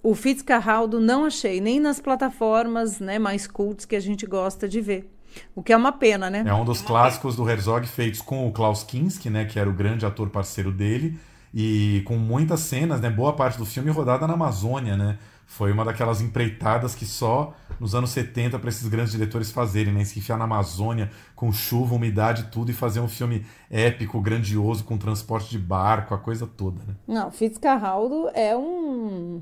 [0.04, 4.80] O Fitzcarraldo não achei nem nas plataformas, né, mais cults que a gente gosta de
[4.80, 5.12] ver.
[5.56, 6.44] O que é uma pena, né?
[6.46, 9.74] É um dos clássicos do Herzog feitos com o Klaus Kinski, né, que era o
[9.74, 11.18] grande ator parceiro dele,
[11.52, 15.18] e com muitas cenas, né, boa parte do filme rodada na Amazônia, né?
[15.46, 20.04] Foi uma daquelas empreitadas que só nos anos 70 para esses grandes diretores fazerem, né?
[20.04, 24.98] Se enfiar na Amazônia com chuva, umidade, tudo e fazer um filme épico, grandioso, com
[24.98, 26.96] transporte de barco, a coisa toda, né?
[27.08, 29.42] Não, Fitzcarraldo é um,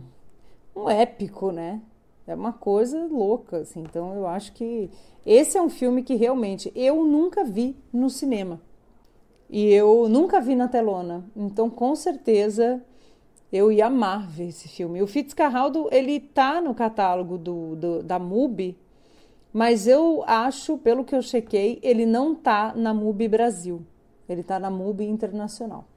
[0.76, 1.82] um épico, né?
[2.28, 3.82] É uma coisa louca, assim.
[3.82, 4.90] Então eu acho que
[5.26, 8.62] esse é um filme que realmente eu nunca vi no cinema.
[9.50, 11.24] E eu nunca vi na telona.
[11.36, 12.84] Então, com certeza,
[13.54, 15.00] eu ia amar ver esse filme.
[15.04, 18.76] O Fitzcarraldo, ele tá no catálogo do, do, da MUBI,
[19.54, 23.86] mas eu acho, pelo que eu chequei, ele não tá na MUBI Brasil.
[24.28, 25.88] Ele tá na MUBI Internacional.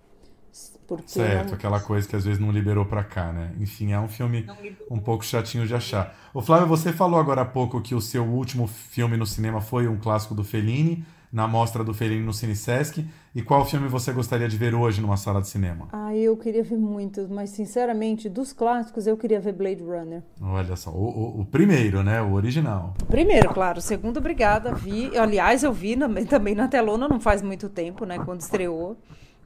[0.87, 1.55] Porque certo, não...
[1.55, 3.55] aquela coisa que às vezes não liberou para cá, né?
[3.59, 4.47] Enfim, é um filme
[4.91, 6.15] um pouco chatinho de achar.
[6.35, 9.89] Ô Flávio, você falou agora há pouco que o seu último filme no cinema foi
[9.89, 13.05] um clássico do Fellini na mostra do Fellini no Cine Sesc.
[13.35, 15.89] E qual filme você gostaria de ver hoje numa sala de cinema?
[15.93, 20.23] Ah, eu queria ver muitos, mas sinceramente, dos clássicos, eu queria ver Blade Runner.
[20.41, 22.23] Olha só, o, o, o primeiro, né?
[22.23, 22.95] O original.
[23.03, 23.79] O primeiro, claro.
[23.79, 24.75] O segundo, obrigada.
[24.75, 28.19] Vi, aliás, eu vi na, também na telona não faz muito tempo, né?
[28.19, 28.97] Quando estreou.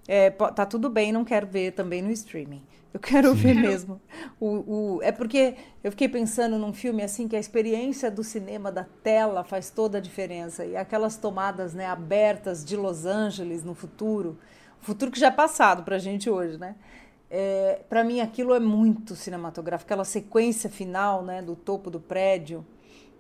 [0.07, 2.63] É, tá tudo bem, não quero ver também no streaming.
[2.93, 3.37] Eu quero Sim.
[3.37, 4.01] ver mesmo.
[4.41, 8.73] O, o, é porque eu fiquei pensando num filme assim que a experiência do cinema,
[8.73, 10.65] da tela, faz toda a diferença.
[10.65, 14.39] E aquelas tomadas né, abertas de Los Angeles no futuro,
[14.83, 16.75] o futuro que já é passado para a gente hoje, né?
[17.33, 19.87] É, para mim aquilo é muito cinematográfico.
[19.87, 22.67] Aquela sequência final né, do topo do prédio,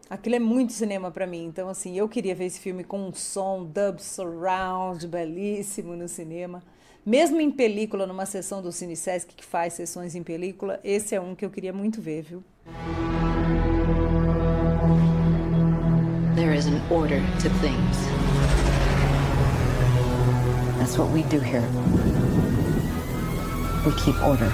[0.08, 1.44] aquilo é muito cinema para mim.
[1.44, 6.60] Então, assim, eu queria ver esse filme com um som dub surround belíssimo no cinema.
[7.04, 11.20] Mesmo em película, numa sessão do Cine Sesc que faz sessões em película, esse é
[11.20, 12.44] um que eu queria muito ver, viu?
[16.36, 17.96] There is an order to things.
[20.78, 21.64] That's what we do here.
[23.86, 24.52] We keep order.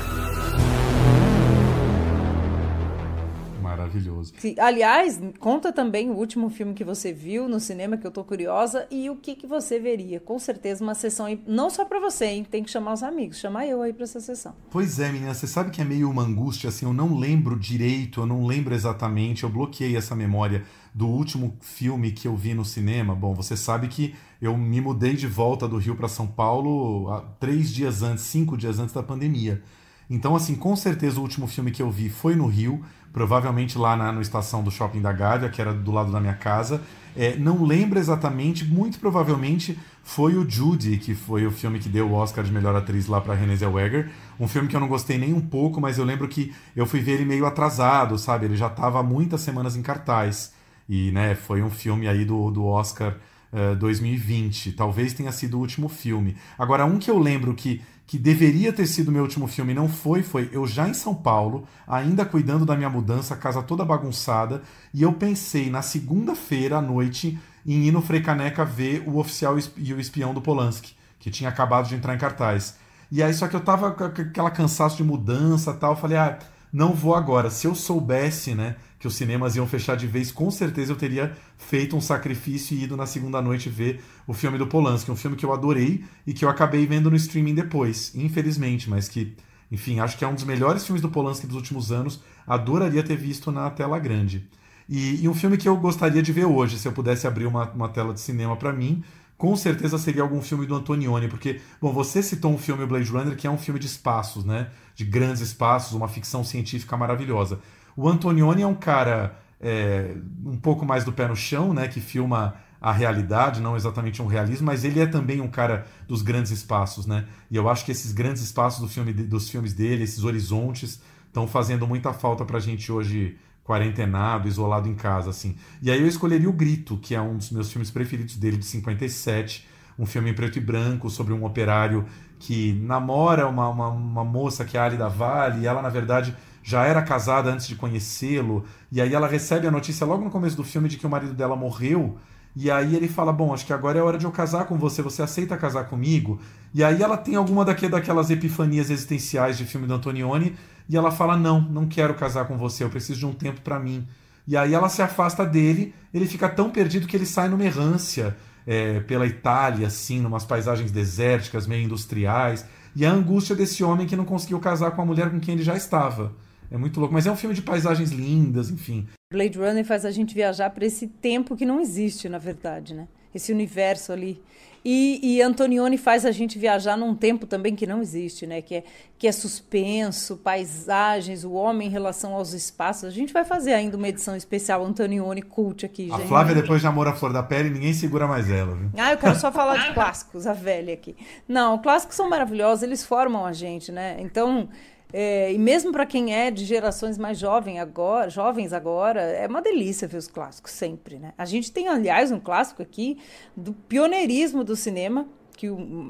[3.96, 4.32] Maravilhoso.
[4.58, 8.86] Aliás, conta também o último filme que você viu no cinema, que eu tô curiosa,
[8.90, 10.20] e o que, que você veria.
[10.20, 12.46] Com certeza uma sessão, não só para você, hein?
[12.48, 14.54] Tem que chamar os amigos, chamar eu aí pra essa sessão.
[14.70, 18.20] Pois é, menina, você sabe que é meio uma angústia, assim, eu não lembro direito,
[18.20, 22.64] eu não lembro exatamente, eu bloqueei essa memória do último filme que eu vi no
[22.64, 23.14] cinema.
[23.14, 27.72] Bom, você sabe que eu me mudei de volta do Rio para São Paulo três
[27.72, 29.62] dias antes, cinco dias antes da pandemia.
[30.08, 32.80] Então, assim, com certeza o último filme que eu vi foi no Rio,
[33.16, 36.34] provavelmente lá na no estação do Shopping da Gávea, que era do lado da minha
[36.34, 36.82] casa.
[37.16, 42.10] É, não lembro exatamente, muito provavelmente foi o Judy, que foi o filme que deu
[42.10, 44.10] o Oscar de melhor atriz lá para Renée Zellweger.
[44.38, 47.00] Um filme que eu não gostei nem um pouco, mas eu lembro que eu fui
[47.00, 48.44] ver ele meio atrasado, sabe?
[48.44, 50.52] Ele já estava há muitas semanas em cartaz.
[50.86, 53.12] E, né, foi um filme aí do, do Oscar
[53.50, 54.72] uh, eh, 2020.
[54.72, 56.36] Talvez tenha sido o último filme.
[56.58, 60.22] Agora, um que eu lembro que que deveria ter sido meu último filme não foi,
[60.22, 64.62] foi eu já em São Paulo, ainda cuidando da minha mudança, casa toda bagunçada,
[64.94, 69.92] e eu pensei na segunda-feira à noite em ir no Caneca ver o Oficial e
[69.92, 72.76] o Espião do Polanski, que tinha acabado de entrar em cartaz.
[73.10, 76.38] E aí, só que eu tava com aquela cansaço de mudança tal, falei, ah,
[76.72, 77.50] não vou agora.
[77.50, 81.36] Se eu soubesse, né, que os cinemas iam fechar de vez, com certeza eu teria
[81.56, 85.36] feito um sacrifício e ido na segunda noite ver o filme do Polanski, um filme
[85.36, 89.36] que eu adorei e que eu acabei vendo no streaming depois, infelizmente, mas que,
[89.70, 93.16] enfim, acho que é um dos melhores filmes do Polanski dos últimos anos, adoraria ter
[93.16, 94.48] visto na tela grande.
[94.88, 97.70] E, e um filme que eu gostaria de ver hoje, se eu pudesse abrir uma,
[97.72, 99.02] uma tela de cinema para mim,
[99.36, 103.36] com certeza seria algum filme do Antonioni, porque, bom, você citou um filme, Blade Runner,
[103.36, 104.70] que é um filme de espaços, né?
[104.94, 107.60] De grandes espaços, uma ficção científica maravilhosa.
[107.96, 111.88] O Antonioni é um cara é, um pouco mais do pé no chão, né?
[111.88, 116.22] Que filma a realidade, não exatamente um realismo, mas ele é também um cara dos
[116.22, 117.24] grandes espaços, né?
[117.50, 121.48] E eu acho que esses grandes espaços do filme, dos filmes dele, esses horizontes, estão
[121.48, 125.56] fazendo muita falta pra gente hoje quarentenado, isolado em casa, assim.
[125.82, 128.64] E aí eu escolheria O Grito, que é um dos meus filmes preferidos dele, de
[128.64, 129.66] 57,
[129.98, 132.04] um filme em preto e branco sobre um operário
[132.38, 136.36] que namora uma, uma, uma moça que é a Alida Vale, e ela, na verdade,
[136.66, 140.56] já era casada antes de conhecê-lo, e aí ela recebe a notícia logo no começo
[140.56, 142.18] do filme de que o marido dela morreu,
[142.56, 145.00] e aí ele fala: Bom, acho que agora é hora de eu casar com você,
[145.00, 146.40] você aceita casar comigo?
[146.74, 150.56] E aí ela tem alguma daquelas epifanias existenciais de filme do Antonioni,
[150.88, 153.78] e ela fala: Não, não quero casar com você, eu preciso de um tempo para
[153.78, 154.04] mim.
[154.44, 158.36] E aí ela se afasta dele, ele fica tão perdido que ele sai numa errância
[158.66, 162.66] é, pela Itália, assim, numas paisagens desérticas, meio industriais.
[162.96, 165.62] E a angústia desse homem que não conseguiu casar com a mulher com quem ele
[165.62, 166.32] já estava.
[166.70, 169.06] É muito louco, mas é um filme de paisagens lindas, enfim.
[169.32, 173.08] Blade Runner faz a gente viajar para esse tempo que não existe, na verdade, né?
[173.36, 174.42] esse universo ali.
[174.88, 178.62] E, e, Antonioni faz a gente viajar num tempo também que não existe, né?
[178.62, 178.84] Que é,
[179.18, 183.02] que é suspenso, paisagens, o homem em relação aos espaços.
[183.02, 186.26] A gente vai fazer ainda uma edição especial Antonioni Cult aqui, a gente.
[186.26, 188.90] A Flávia, depois de Amor à Flor da Pele, ninguém segura mais ela, viu?
[188.96, 191.16] Ah, eu quero só falar de clássicos, a velha aqui.
[191.48, 194.16] Não, clássicos são maravilhosos, eles formam a gente, né?
[194.20, 194.68] Então,
[195.12, 199.62] é, e mesmo para quem é de gerações mais jovem agora, jovens agora, é uma
[199.62, 201.32] delícia ver os clássicos sempre, né?
[201.38, 203.18] A gente tem, aliás, um clássico aqui
[203.56, 205.68] do pioneirismo do cinema, que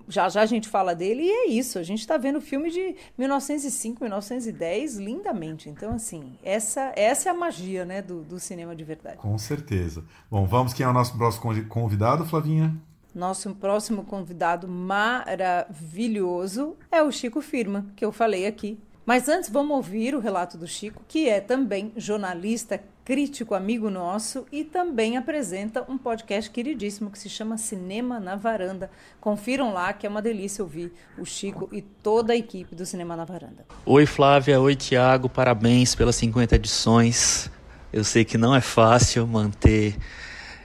[0.08, 1.78] já já a gente fala dele, e é isso.
[1.78, 5.70] A gente está vendo filme de 1905, 1910 lindamente.
[5.70, 9.18] Então, assim, essa, essa é a magia né, do, do cinema de verdade.
[9.18, 10.04] Com certeza.
[10.30, 10.72] Bom, vamos.
[10.72, 12.74] Quem é o nosso próximo convidado, Flavinha?
[13.16, 19.76] Nosso próximo convidado maravilhoso é o Chico Firma, que eu falei aqui mas antes vamos
[19.76, 25.84] ouvir o relato do Chico, que é também jornalista, crítico, amigo nosso e também apresenta
[25.88, 28.90] um podcast queridíssimo que se chama Cinema na Varanda.
[29.20, 33.14] Confiram lá que é uma delícia ouvir o Chico e toda a equipe do Cinema
[33.14, 33.64] na Varanda.
[33.84, 37.48] Oi Flávia, oi Tiago, parabéns pelas 50 edições.
[37.92, 39.96] Eu sei que não é fácil manter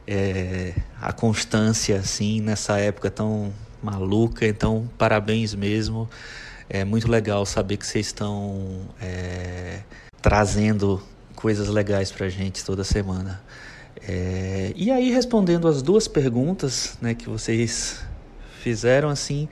[0.07, 6.09] é, a constância assim nessa época tão maluca, então parabéns mesmo.
[6.69, 9.79] É muito legal saber que vocês estão é,
[10.21, 11.01] trazendo
[11.35, 13.41] coisas legais para gente toda semana.
[14.07, 18.03] É, e aí, respondendo as duas perguntas né, que vocês
[18.61, 19.49] fizeram, assim,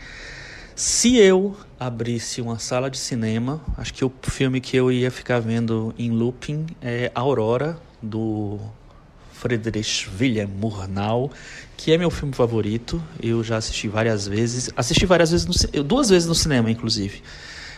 [0.75, 5.39] se eu abrisse uma sala de cinema, acho que o filme que eu ia ficar
[5.39, 8.59] vendo em looping é Aurora, do
[9.39, 11.31] Friedrich Wilhelm Murnau,
[11.77, 13.01] que é meu filme favorito.
[13.23, 14.69] Eu já assisti várias vezes.
[14.75, 17.21] Assisti várias vezes, no, duas vezes no cinema, inclusive.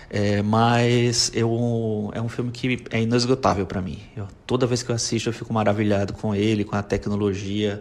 [0.10, 4.00] É, mas eu, é um filme que é inesgotável para mim.
[4.18, 7.80] Eu, toda vez que eu assisto, eu fico maravilhado com ele, com a tecnologia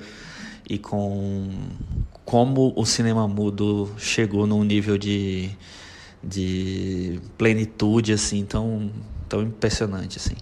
[0.69, 1.49] e com
[2.25, 5.51] como o cinema mudo chegou num nível de,
[6.23, 8.93] de plenitude assim tão,
[9.29, 10.37] tão impressionante assim.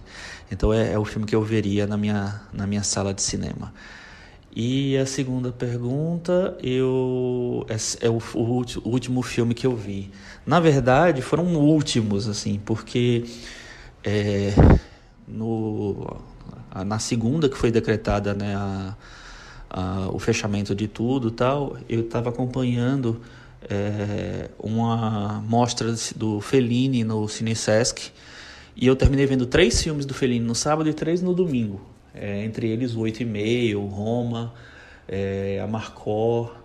[0.51, 3.73] Então é, é o filme que eu veria na minha, na minha sala de cinema.
[4.55, 10.11] E a segunda pergunta, eu é, é o, o, o, último filme que eu vi.
[10.45, 13.25] Na verdade, foram últimos, assim, porque
[14.03, 14.53] é,
[15.27, 16.17] no,
[16.85, 18.95] na segunda que foi decretada né, a,
[19.69, 23.21] a, o fechamento de tudo tal, eu estava acompanhando
[23.69, 28.11] é, uma mostra do Fellini no Cine Sesc
[28.79, 31.81] e eu terminei vendo três filmes do Fellini no sábado e três no domingo
[32.13, 34.53] é, entre eles o Oito e Meio, Roma,
[35.07, 36.55] é, a Marcó,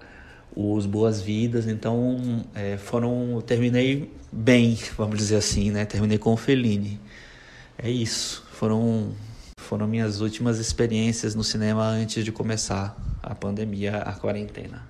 [0.54, 1.66] os Boas Vidas.
[1.66, 5.84] Então é, foram, terminei bem, vamos dizer assim, né?
[5.84, 7.00] Terminei com o Fellini.
[7.78, 8.44] É isso.
[8.52, 9.12] Foram
[9.58, 14.82] foram minhas últimas experiências no cinema antes de começar a pandemia, a quarentena.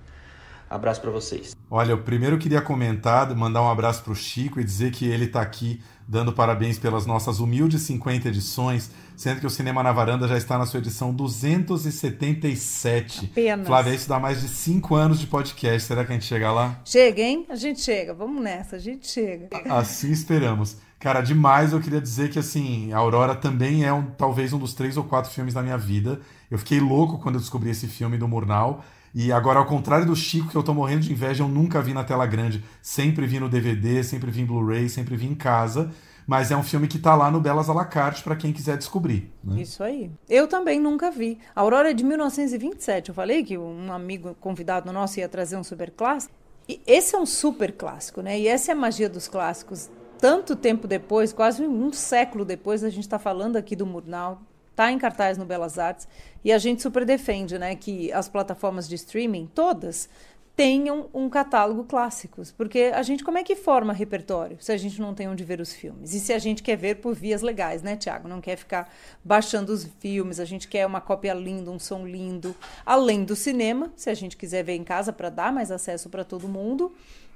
[0.75, 1.55] Abraço para vocês.
[1.69, 5.25] Olha, eu primeiro queria comentar, mandar um abraço para o Chico e dizer que ele
[5.25, 10.27] está aqui dando parabéns pelas nossas humildes 50 edições, sendo que o Cinema na Varanda
[10.27, 13.29] já está na sua edição 277.
[13.31, 13.65] Apenas.
[13.65, 15.87] Flávia, isso dá mais de 5 anos de podcast.
[15.87, 16.79] Será que a gente chega lá?
[16.85, 17.45] Chega, hein?
[17.49, 18.13] A gente chega.
[18.13, 19.49] Vamos nessa, a gente chega.
[19.69, 20.77] Assim esperamos.
[20.99, 24.73] Cara, demais, eu queria dizer que assim, a Aurora também é um, talvez um dos
[24.73, 26.19] três ou quatro filmes da minha vida.
[26.49, 28.83] Eu fiquei louco quando eu descobri esse filme do Murnau.
[29.17, 31.93] E agora, ao contrário do Chico, que eu tô morrendo de inveja, eu nunca vi
[31.93, 32.61] na tela grande.
[32.81, 35.89] Sempre vi no DVD, sempre vi em Blu-ray, sempre vi em casa.
[36.27, 38.77] Mas é um filme que tá lá no Belas à la carte para quem quiser
[38.77, 39.31] descobrir.
[39.41, 39.61] Né?
[39.61, 40.11] Isso aí.
[40.27, 41.37] Eu também nunca vi.
[41.55, 43.07] A Aurora é de 1927.
[43.07, 46.33] Eu falei que um amigo convidado nosso ia trazer um super clássico.
[46.67, 48.37] E esse é um super clássico, né?
[48.37, 49.89] E essa é a magia dos clássicos.
[50.19, 54.41] Tanto tempo depois, quase um século depois, a gente está falando aqui do Murnau,
[54.75, 56.05] está em cartaz no Belas Artes
[56.43, 60.09] e a gente super defende, né, que as plataformas de streaming todas
[60.53, 65.01] tenham um catálogo clássicos, porque a gente como é que forma repertório se a gente
[65.01, 66.13] não tem onde ver os filmes?
[66.13, 68.27] E se a gente quer ver por vias legais, né, Tiago?
[68.27, 68.89] Não quer ficar
[69.23, 73.91] baixando os filmes, a gente quer uma cópia linda, um som lindo, além do cinema,
[73.95, 76.93] se a gente quiser ver em casa para dar mais acesso para todo mundo.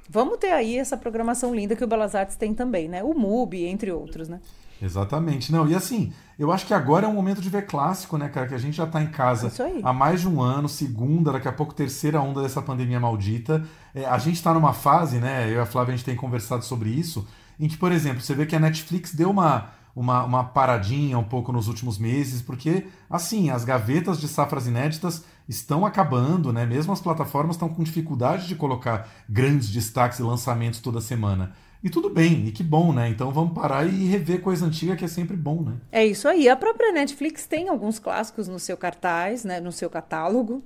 [0.10, 3.04] Vamos ter aí essa programação linda que o Belas Artes tem também, né?
[3.04, 4.40] O MUBI, entre outros, né?
[4.82, 5.52] Exatamente.
[5.52, 8.48] Não, e assim, eu acho que agora é um momento de ver clássico, né, cara?
[8.48, 9.52] Que a gente já tá em casa
[9.84, 13.66] há mais de um ano, segunda, daqui a pouco terceira onda dessa pandemia maldita.
[13.94, 15.50] É, a gente tá numa fase, né?
[15.50, 17.28] Eu e a Flávia, a gente tem conversado sobre isso,
[17.60, 21.26] em que, por exemplo, você vê que a Netflix deu uma, uma, uma paradinha um
[21.26, 26.66] pouco nos últimos meses, porque, assim, as gavetas de safras inéditas estão acabando, né?
[26.66, 31.54] Mesmo as plataformas estão com dificuldade de colocar grandes destaques e lançamentos toda semana.
[31.84, 33.08] E tudo bem, e que bom, né?
[33.08, 35.74] Então vamos parar e rever coisa antiga que é sempre bom, né?
[35.92, 36.50] É isso aí.
[36.50, 39.60] A própria Netflix tem alguns clássicos no seu cartaz, né?
[39.62, 40.62] No seu catálogo.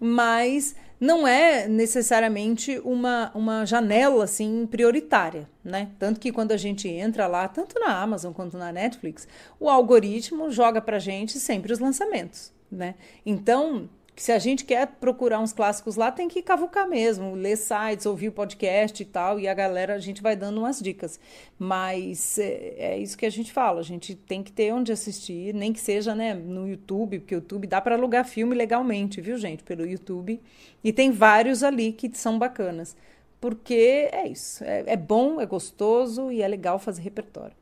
[0.00, 5.90] mas não é necessariamente uma, uma janela assim prioritária, né?
[5.98, 9.26] Tanto que quando a gente entra lá, tanto na Amazon quanto na Netflix,
[9.60, 12.94] o algoritmo joga pra gente sempre os lançamentos, né?
[13.24, 13.88] Então,
[14.18, 18.28] se a gente quer procurar uns clássicos lá, tem que cavucar mesmo, ler sites, ouvir
[18.28, 21.20] o podcast e tal, e a galera, a gente vai dando umas dicas.
[21.58, 25.54] Mas é, é isso que a gente fala, a gente tem que ter onde assistir,
[25.54, 29.38] nem que seja né, no YouTube, porque o YouTube dá para alugar filme legalmente, viu,
[29.38, 30.40] gente, pelo YouTube.
[30.82, 32.96] E tem vários ali que são bacanas.
[33.40, 37.56] Porque é isso, é, é bom, é gostoso e é legal fazer repertório.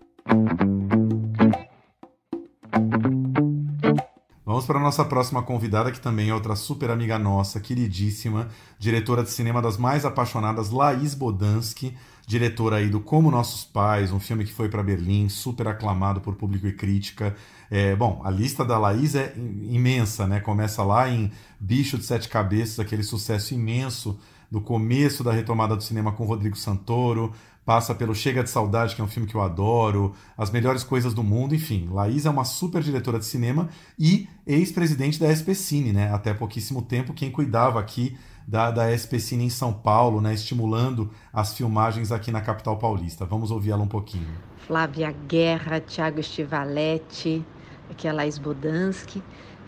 [4.47, 9.25] Vamos para a nossa próxima convidada, que também é outra super amiga nossa, queridíssima, diretora
[9.25, 14.45] de cinema das mais apaixonadas, Laís Bodansky, diretora aí do Como Nossos Pais, um filme
[14.45, 17.35] que foi para Berlim, super aclamado por público e crítica.
[17.69, 20.39] É, bom, a lista da Laís é imensa, né?
[20.39, 24.17] Começa lá em Bicho de Sete Cabeças, aquele sucesso imenso
[24.49, 27.33] do começo da retomada do cinema com Rodrigo Santoro,
[27.67, 31.13] passa pelo Chega de Saudade, que é um filme que eu adoro, As Melhores Coisas
[31.13, 31.89] do Mundo, enfim.
[31.91, 36.15] Laís é uma super diretora de cinema e ex-presidente da SPCine, né?
[36.15, 40.33] Até pouquíssimo tempo, quem cuidava aqui da, da SPCine em São Paulo, né?
[40.33, 43.27] Estimulando as filmagens aqui na capital paulista.
[43.27, 44.29] Vamos ouvir ela um pouquinho.
[44.65, 47.45] Flávia Guerra, Thiago Estivaletti,
[47.91, 49.21] aqui é Laís Bodansky.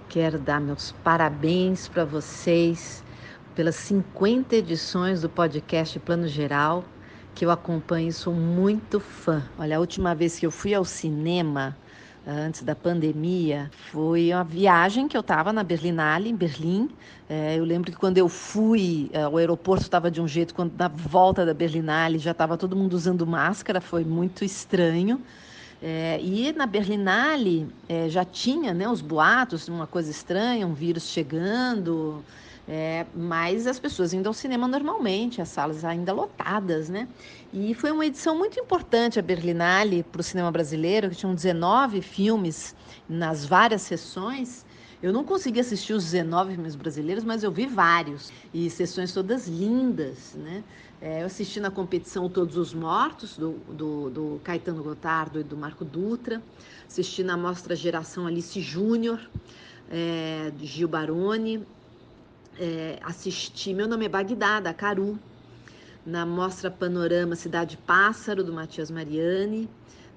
[0.08, 3.02] Quero dar meus parabéns para vocês
[3.56, 6.84] pelas 50 edições do podcast Plano Geral
[7.38, 9.44] que eu acompanho e sou muito fã.
[9.56, 11.76] Olha, a última vez que eu fui ao cinema,
[12.26, 16.90] antes da pandemia, foi uma viagem que eu estava na Berlinale, em Berlim.
[17.30, 20.72] É, eu lembro que quando eu fui, é, o aeroporto estava de um jeito, quando
[20.76, 25.22] na volta da Berlinale já estava todo mundo usando máscara, foi muito estranho.
[25.80, 27.68] É, e na Berlinale
[28.08, 32.24] já tinha né, os boatos, uma coisa estranha, um vírus chegando.
[32.70, 37.08] É, mas as pessoas indo ao cinema normalmente, as salas ainda lotadas, né?
[37.50, 42.02] E foi uma edição muito importante a Berlinale para o cinema brasileiro, que tinham 19
[42.02, 42.76] filmes
[43.08, 44.66] nas várias sessões.
[45.02, 48.30] Eu não consegui assistir os 19 filmes brasileiros, mas eu vi vários.
[48.52, 50.62] E sessões todas lindas, né?
[51.00, 55.56] É, eu assisti na competição Todos os Mortos, do, do, do Caetano Gotardo e do
[55.56, 56.42] Marco Dutra.
[56.86, 59.18] Assisti na mostra Geração Alice Júnior,
[59.90, 61.64] é, de Gil Baroni
[62.58, 63.72] é, assisti.
[63.72, 65.18] Meu Nome é Bagdá, da Caru,
[66.04, 69.68] na mostra Panorama Cidade Pássaro, do Matias Mariani,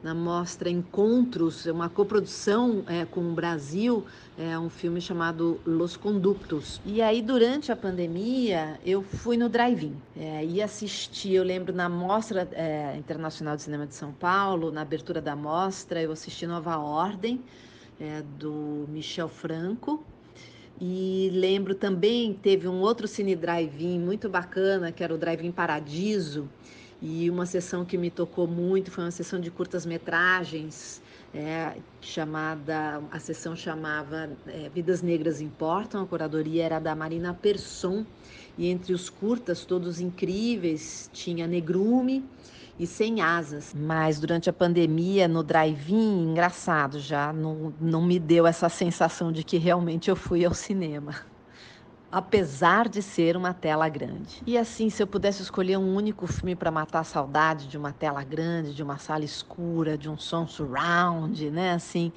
[0.04, 4.06] na mostra Encontros, uma coprodução é, com o Brasil,
[4.38, 6.82] é um filme chamado Los Conductos.
[6.84, 11.88] E aí, durante a pandemia, eu fui no drive-in é, e assisti, eu lembro, na
[11.88, 16.78] Mostra é, Internacional de Cinema de São Paulo, na abertura da mostra, eu assisti Nova
[16.78, 17.42] Ordem,
[18.00, 20.04] é, do Michel Franco,
[20.84, 26.50] e lembro também, teve um outro cine drive-in muito bacana, que era o Drive-in Paradiso,
[27.00, 31.00] e uma sessão que me tocou muito foi uma sessão de curtas metragens,
[31.36, 38.04] é, chamada, a sessão chamava é, Vidas Negras Importam, a curadoria era da Marina Persson,
[38.58, 42.26] e entre os curtas, todos incríveis, tinha Negrume,
[42.82, 43.76] e sem asas.
[43.78, 49.44] Mas durante a pandemia, no drive-in, engraçado já, não, não me deu essa sensação de
[49.44, 51.16] que realmente eu fui ao cinema.
[52.12, 54.42] Apesar de ser uma tela grande.
[54.48, 57.94] E assim, se eu pudesse escolher um único filme para matar a saudade de uma
[57.94, 61.74] tela grande, de uma sala escura, de um som surround, né?
[61.74, 62.12] Assim,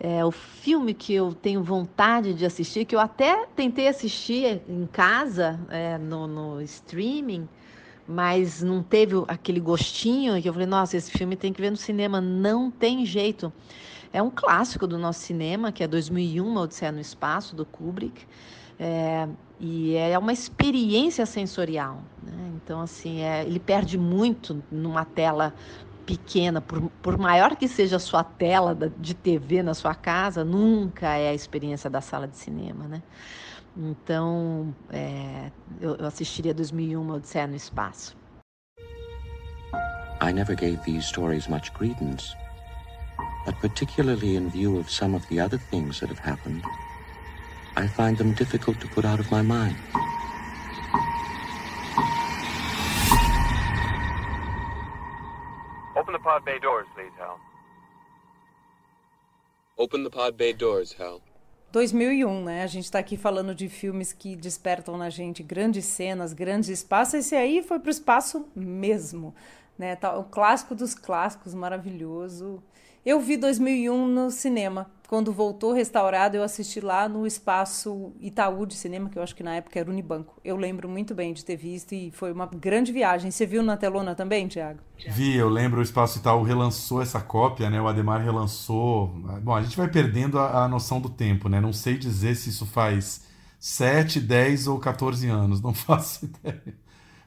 [0.00, 4.86] é o filme que eu tenho vontade de assistir, que eu até tentei assistir em
[4.86, 7.46] casa, é, no, no streaming,
[8.08, 11.76] mas não teve aquele gostinho que eu falei, nossa, esse filme tem que ver no
[11.76, 13.52] cinema, não tem jeito.
[14.10, 18.26] É um clássico do nosso cinema, que é 2001, Odisseia no Espaço, do Kubrick,
[18.80, 19.28] é,
[19.60, 22.02] e é uma experiência sensorial.
[22.22, 22.52] Né?
[22.56, 25.52] Então, assim, é, ele perde muito numa tela
[26.06, 31.14] pequena, por, por maior que seja a sua tela de TV na sua casa, nunca
[31.14, 33.02] é a experiência da sala de cinema, né?
[33.80, 38.16] Então, é, eu, eu assistiria 2001 um, Odisseia no Espaço.
[40.20, 42.34] I never gave these stories much credence,
[43.46, 46.64] but particularly in view of some of the other things that have happened,
[47.76, 49.76] I find them difficult to put out of my mind.
[55.96, 57.38] Open the pod bay doors, please, Hal.
[59.78, 61.22] Open the pod bay doors, Hal.
[61.70, 62.62] 2001, né?
[62.62, 67.14] A gente está aqui falando de filmes que despertam na gente grandes cenas, grandes espaços.
[67.14, 69.34] Esse aí foi para o espaço mesmo,
[69.78, 69.94] né?
[69.96, 72.62] Tá, o clássico dos clássicos, maravilhoso.
[73.04, 78.74] Eu vi 2001 no cinema quando voltou restaurado, eu assisti lá no espaço Itaú de
[78.74, 80.38] cinema, que eu acho que na época era Unibanco.
[80.44, 83.30] Eu lembro muito bem de ter visto e foi uma grande viagem.
[83.30, 84.80] Você viu na telona também, Tiago?
[85.08, 87.80] Vi, eu lembro o Espaço Itaú relançou essa cópia, né?
[87.80, 89.08] O Ademar relançou.
[89.42, 91.58] Bom, a gente vai perdendo a, a noção do tempo, né?
[91.58, 93.24] Não sei dizer se isso faz
[93.58, 96.74] 7, 10 ou 14 anos, não faço ideia.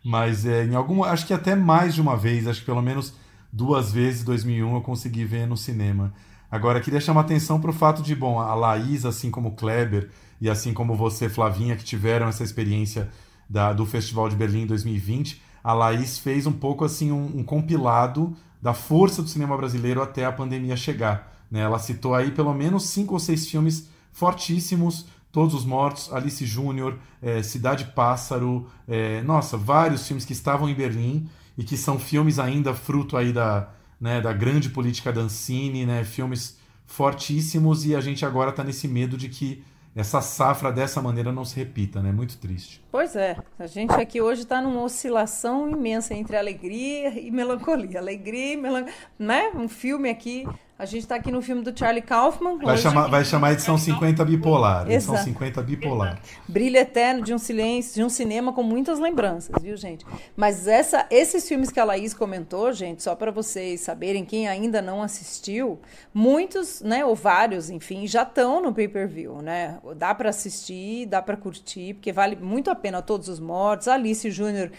[0.06, 1.08] Mas é, em alguma.
[1.08, 3.16] Acho que até mais de uma vez, acho que pelo menos
[3.52, 6.14] duas vezes em 2001 eu consegui ver no cinema.
[6.52, 10.10] Agora, queria chamar atenção para o fato de, bom, a Laís, assim como o Kleber
[10.41, 13.10] e assim como você, Flavinha, que tiveram essa experiência
[13.49, 18.36] da, do Festival de Berlim 2020, a Laís fez um pouco assim um, um compilado
[18.62, 21.34] da força do cinema brasileiro até a pandemia chegar.
[21.49, 21.62] Né?
[21.62, 26.97] Ela citou aí pelo menos cinco ou seis filmes fortíssimos, Todos os Mortos, Alice Júnior,
[27.22, 32.38] é, Cidade Pássaro, é, nossa, vários filmes que estavam em Berlim e que são filmes
[32.38, 33.70] ainda fruto aí da,
[34.02, 38.88] né, da grande política da Ancine, né, filmes fortíssimos e a gente agora está nesse
[38.88, 39.64] medo de que
[39.95, 42.14] essa safra dessa maneira não se repita, né?
[42.14, 42.82] Muito triste.
[42.89, 48.54] Pois é, a gente aqui hoje está numa oscilação imensa entre alegria e melancolia, alegria
[48.54, 49.52] e melancolia, né?
[49.54, 50.47] Um filme aqui
[50.82, 52.58] a gente está aqui no filme do Charlie Kaufman.
[52.58, 54.90] Vai, chamar, vai chamar a edição 50 bipolar.
[54.90, 56.20] Edição 50 bipolar.
[56.48, 60.04] Brilho eterno de um silêncio, de um cinema com muitas lembranças, viu, gente?
[60.36, 64.82] Mas essa, esses filmes que a Laís comentou, gente, só para vocês saberem, quem ainda
[64.82, 65.80] não assistiu,
[66.12, 69.78] muitos, né, ou vários, enfim, já estão no pay-per-view, né?
[69.96, 74.32] Dá para assistir, dá para curtir, porque vale muito a pena Todos os Mortos, Alice
[74.32, 74.72] Júnior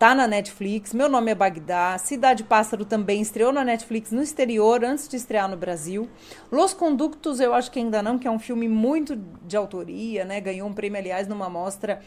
[0.00, 0.94] Tá na Netflix.
[0.94, 1.98] Meu nome é Bagdá.
[1.98, 6.08] Cidade Pássaro também estreou na Netflix no exterior antes de estrear no Brasil.
[6.50, 9.14] Los Conductos, eu acho que ainda não, que é um filme muito
[9.46, 10.40] de autoria, né?
[10.40, 12.00] Ganhou um prêmio, aliás, numa mostra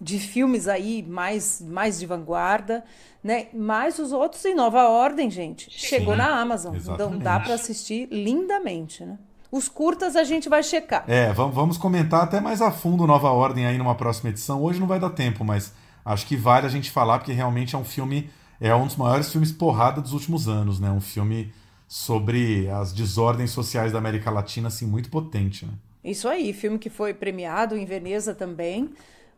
[0.00, 2.84] de filmes aí mais, mais de vanguarda,
[3.20, 3.48] né?
[3.52, 6.76] Mas os outros em Nova Ordem, gente, chegou Sim, na Amazon.
[6.76, 7.16] Exatamente.
[7.16, 9.18] Então dá para assistir lindamente, né?
[9.50, 11.02] Os curtas a gente vai checar.
[11.08, 14.62] É, vamos comentar até mais a fundo Nova Ordem aí numa próxima edição.
[14.62, 15.72] Hoje não vai dar tempo, mas
[16.04, 18.30] acho que vale a gente falar, porque realmente é um filme,
[18.60, 20.90] é um dos maiores filmes porrada dos últimos anos, né?
[20.90, 21.52] Um filme
[21.86, 25.72] sobre as desordens sociais da América Latina, assim, muito potente, né?
[26.02, 28.90] Isso aí, filme que foi premiado em Veneza também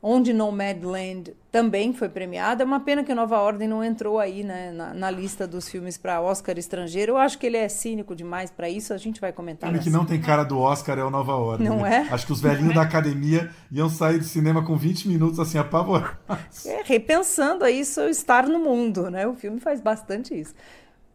[0.03, 2.62] onde Nomadland também foi premiado.
[2.62, 5.96] É uma pena que Nova Ordem não entrou aí né, na, na lista dos filmes
[5.96, 7.12] para Oscar estrangeiro.
[7.12, 9.70] Eu acho que ele é cínico demais para isso, a gente vai comentar.
[9.70, 11.68] O filme que não tem cara do Oscar é o Nova Ordem.
[11.68, 12.09] Não né?
[12.09, 12.12] é?
[12.12, 16.66] Acho que os velhinhos da academia iam sair do cinema com 20 minutos assim, apavorados.
[16.66, 19.26] É, repensando aí seu estar no mundo, né?
[19.26, 20.55] O filme faz bastante isso.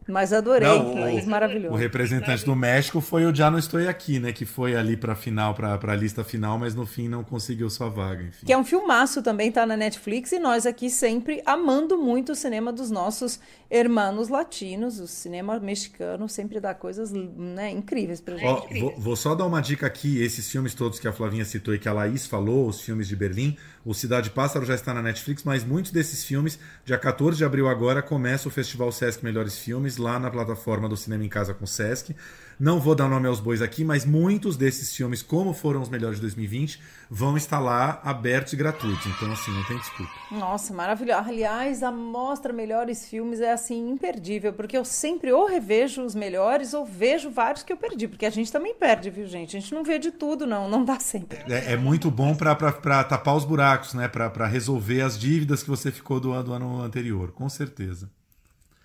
[0.08, 1.74] Mas adorei, não, o, maravilhoso.
[1.74, 4.32] O representante do México foi o Já Não Estou Aqui, né?
[4.32, 7.90] Que foi ali para final, para a lista final, mas no fim não conseguiu sua
[7.90, 8.22] vaga.
[8.22, 8.46] Enfim.
[8.46, 12.34] Que é um filmaço também, tá na Netflix, e nós aqui sempre amando muito o
[12.34, 13.38] cinema dos nossos
[13.70, 18.48] hermanos latinos, o cinema mexicano sempre dá coisas né, incríveis pra gente.
[18.48, 21.74] Ó, vou, vou, só dar uma dica aqui: esses filmes todos que a Flavinha citou
[21.74, 23.56] e que a Laís falou, os filmes de Berlim,
[23.88, 27.66] o Cidade Pássaro já está na Netflix, mas muitos desses filmes, dia 14 de abril
[27.66, 31.64] agora, começa o Festival Sesc Melhores Filmes lá na plataforma do Cinema em Casa com
[31.64, 32.14] Sesc.
[32.58, 36.16] Não vou dar nome aos bois aqui, mas muitos desses filmes, como foram os melhores
[36.16, 39.06] de 2020, vão estar lá abertos e gratuitos.
[39.06, 40.12] Então, assim, não tem desculpa.
[40.32, 41.28] Nossa, maravilhoso.
[41.28, 46.74] Aliás, a mostra Melhores Filmes é, assim, imperdível, porque eu sempre ou revejo os melhores
[46.74, 49.56] ou vejo vários que eu perdi, porque a gente também perde, viu, gente?
[49.56, 50.68] A gente não vê de tudo, não.
[50.68, 51.38] Não dá sempre.
[51.48, 54.08] É, é muito bom para tapar os buracos, né?
[54.08, 58.10] Para resolver as dívidas que você ficou do, do ano anterior, com certeza.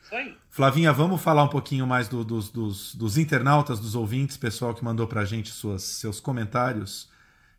[0.03, 0.42] Isso aí.
[0.53, 4.85] Flavinha, vamos falar um pouquinho mais do, dos, dos, dos, internautas, dos ouvintes, pessoal que
[4.85, 7.09] mandou pra gente suas, seus comentários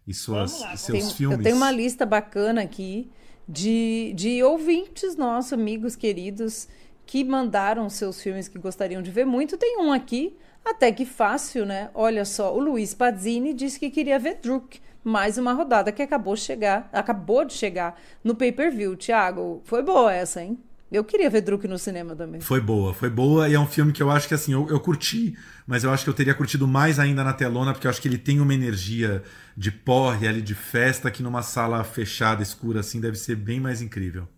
[0.06, 1.38] e suas, lá, seus tem, filmes.
[1.38, 3.10] Eu tenho uma lista bacana aqui
[3.48, 6.68] de, de ouvintes nossos, amigos queridos,
[7.04, 9.58] que mandaram seus filmes que gostariam de ver muito.
[9.58, 11.90] Tem um aqui, até que fácil, né?
[11.94, 14.80] Olha só, o Luiz Pazzini disse que queria ver Druk.
[15.02, 18.94] Mais uma rodada que acabou de chegar, acabou de chegar no pay-per-view.
[18.94, 20.56] Tiago, foi boa essa, hein?
[20.94, 22.40] Eu queria ver Druk no cinema também.
[22.40, 24.78] Foi boa, foi boa e é um filme que eu acho que assim, eu, eu
[24.78, 25.36] curti,
[25.66, 28.06] mas eu acho que eu teria curtido mais ainda na telona, porque eu acho que
[28.06, 29.20] ele tem uma energia
[29.56, 33.82] de porre ali, de festa, que numa sala fechada, escura assim, deve ser bem mais
[33.82, 34.28] incrível.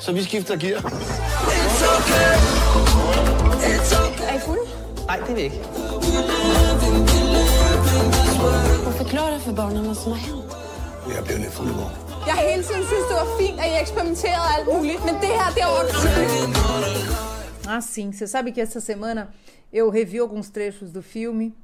[0.00, 0.82] Så vi skifter gear.
[4.34, 4.62] I fulde?
[5.06, 5.62] Nej, det er vi ikke.
[8.98, 10.44] Forklara for barnen hvad som har hänt.
[11.06, 14.66] Vi fulde i Jeg har hele tiden synes det var fint, at I eksperimenterede alt
[14.74, 15.68] muligt, men det her, det er
[17.68, 18.12] Ah, sim.
[18.12, 19.28] Você sabe que essa semana
[19.72, 21.54] eu revi alguns trechos do filme.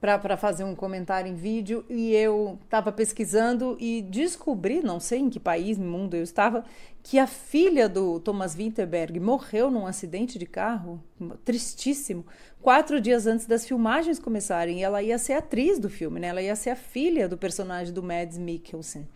[0.00, 5.28] para fazer um comentário em vídeo e eu estava pesquisando e descobri, não sei em
[5.28, 6.64] que país, no mundo eu estava,
[7.02, 11.02] que a filha do Thomas Winterberg morreu num acidente de carro,
[11.44, 12.24] tristíssimo,
[12.62, 14.80] quatro dias antes das filmagens começarem.
[14.80, 16.28] E ela ia ser atriz do filme, né?
[16.28, 19.06] Ela ia ser a filha do personagem do Mads Mikkelsen.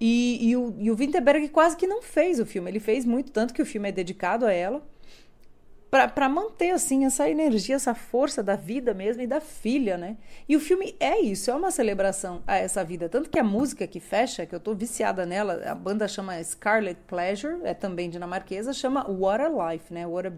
[0.00, 2.70] E, e, o, e o Winterberg quase que não fez o filme.
[2.70, 4.82] Ele fez muito, tanto que o filme é dedicado a ela
[5.90, 10.18] para manter assim essa energia, essa força da vida mesmo e da filha, né?
[10.46, 13.86] E o filme é isso, é uma celebração a essa vida, tanto que a música
[13.86, 18.74] que fecha, que eu tô viciada nela, a banda chama Scarlet Pleasure, é também dinamarquesa,
[18.74, 20.06] chama What a Life, né?
[20.06, 20.32] What a...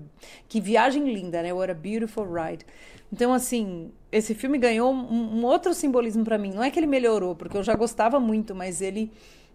[0.49, 1.53] que viagem linda, né?
[1.53, 2.65] What a beautiful ride.
[3.13, 6.53] Então assim, esse filme ganhou um, um outro simbolismo para mim.
[6.53, 9.11] Não é que ele melhorou, porque eu já gostava muito, mas ele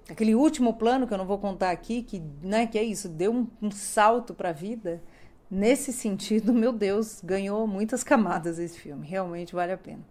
[0.09, 3.33] aquele último plano que eu não vou contar aqui, que, né, que é isso, deu
[3.33, 5.01] um, um salto para a vida
[5.49, 9.07] Nesse sentido, meu Deus, ganhou muitas camadas esse filme.
[9.07, 10.03] Realmente vale a pena.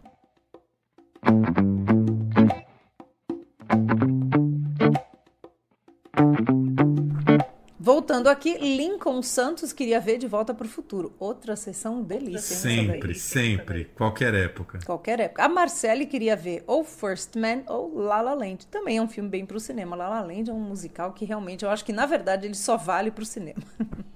[7.84, 11.12] Voltando aqui, Lincoln Santos queria ver De Volta para o Futuro.
[11.18, 12.56] Outra sessão delícia.
[12.56, 13.84] Sempre, sempre.
[13.94, 14.78] Qualquer época.
[14.86, 15.44] Qualquer época.
[15.44, 18.68] A Marcele queria ver ou First Man ou La La Land.
[18.68, 19.94] Também é um filme bem para o cinema.
[19.94, 22.78] La La Land é um musical que realmente, eu acho que na verdade ele só
[22.78, 23.60] vale para o cinema.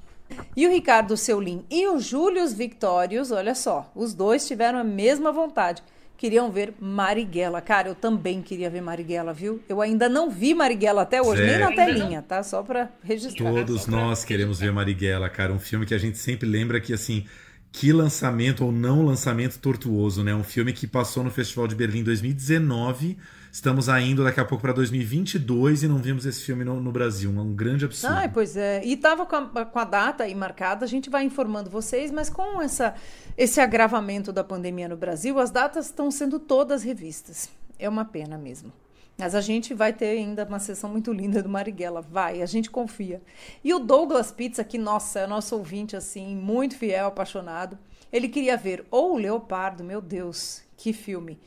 [0.54, 5.32] E o Ricardo Seulin e o Július Victórios, olha só, os dois tiveram a mesma
[5.32, 5.82] vontade.
[6.18, 7.60] Queriam ver Marighella.
[7.60, 9.62] Cara, eu também queria ver Marighella, viu?
[9.68, 12.42] Eu ainda não vi Marighella até hoje, nem na telinha, tá?
[12.42, 13.52] Só para registrar.
[13.52, 15.52] Todos nós queremos ver Marighella, cara.
[15.52, 17.24] Um filme que a gente sempre lembra que, assim,
[17.70, 20.34] que lançamento ou não lançamento tortuoso, né?
[20.34, 23.16] Um filme que passou no Festival de Berlim em 2019
[23.50, 27.30] Estamos indo daqui a pouco para 2022 e não vimos esse filme no, no Brasil.
[27.30, 28.14] Um grande absurdo.
[28.14, 28.84] Ah, pois é.
[28.84, 32.60] E estava com, com, a data aí marcada, a gente vai informando vocês, mas com
[32.60, 32.94] essa,
[33.36, 37.48] esse agravamento da pandemia no Brasil, as datas estão sendo todas revistas.
[37.78, 38.70] É uma pena mesmo.
[39.16, 42.02] Mas a gente vai ter ainda uma sessão muito linda do Marighella.
[42.02, 43.20] Vai, a gente confia.
[43.64, 47.78] E o Douglas Pizza, que, nossa, é nosso ouvinte, assim, muito fiel, apaixonado.
[48.12, 51.38] Ele queria ver ou o Leopardo, meu Deus, que filme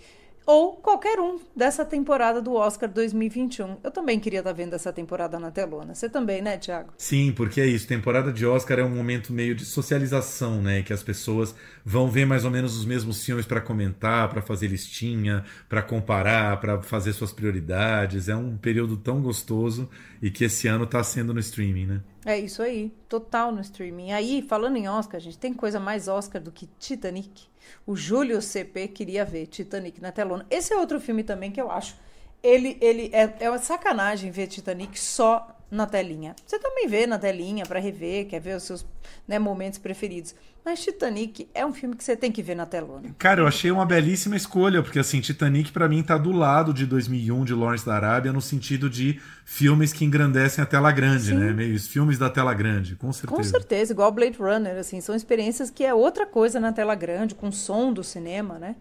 [0.51, 3.77] ou qualquer um dessa temporada do Oscar 2021.
[3.81, 5.95] Eu também queria estar vendo essa temporada na telona.
[5.95, 6.91] Você também, né, Thiago?
[6.97, 7.87] Sim, porque é isso.
[7.87, 10.81] Temporada de Oscar é um momento meio de socialização, né?
[10.83, 14.67] Que as pessoas vão ver mais ou menos os mesmos filmes para comentar, para fazer
[14.67, 18.27] listinha, para comparar, para fazer suas prioridades.
[18.27, 19.89] É um período tão gostoso
[20.21, 22.01] e que esse ano está sendo no streaming, né?
[22.25, 24.11] É isso aí, total no streaming.
[24.11, 27.49] Aí, falando em Oscar, gente, tem coisa mais Oscar do que Titanic.
[27.85, 30.45] O Júlio CP queria ver Titanic na telona.
[30.49, 31.95] Esse é outro filme também que eu acho.
[32.43, 36.35] Ele, ele é, é uma sacanagem ver Titanic só na telinha.
[36.45, 38.85] Você também vê na telinha para rever, quer ver os seus
[39.25, 40.35] né, momentos preferidos.
[40.63, 43.15] Mas Titanic é um filme que você tem que ver na telona.
[43.17, 46.85] Cara, eu achei uma belíssima escolha, porque assim, Titanic para mim tá do lado de
[46.85, 51.35] 2001 de Lawrence da Arábia no sentido de filmes que engrandecem a tela grande, Sim.
[51.35, 51.51] né?
[51.51, 53.35] Meio filmes da tela grande, com certeza.
[53.35, 57.33] Com certeza, igual Blade Runner, assim, são experiências que é outra coisa na tela grande,
[57.33, 58.75] com som do cinema, né?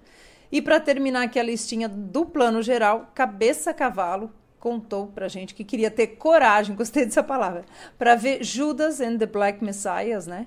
[0.53, 4.31] E para terminar aqui a listinha do plano geral, Cabeça Cavalo,
[4.61, 7.65] contou pra gente que queria ter coragem, gostei dessa palavra,
[7.99, 10.47] para ver Judas and the Black Messiahs, né?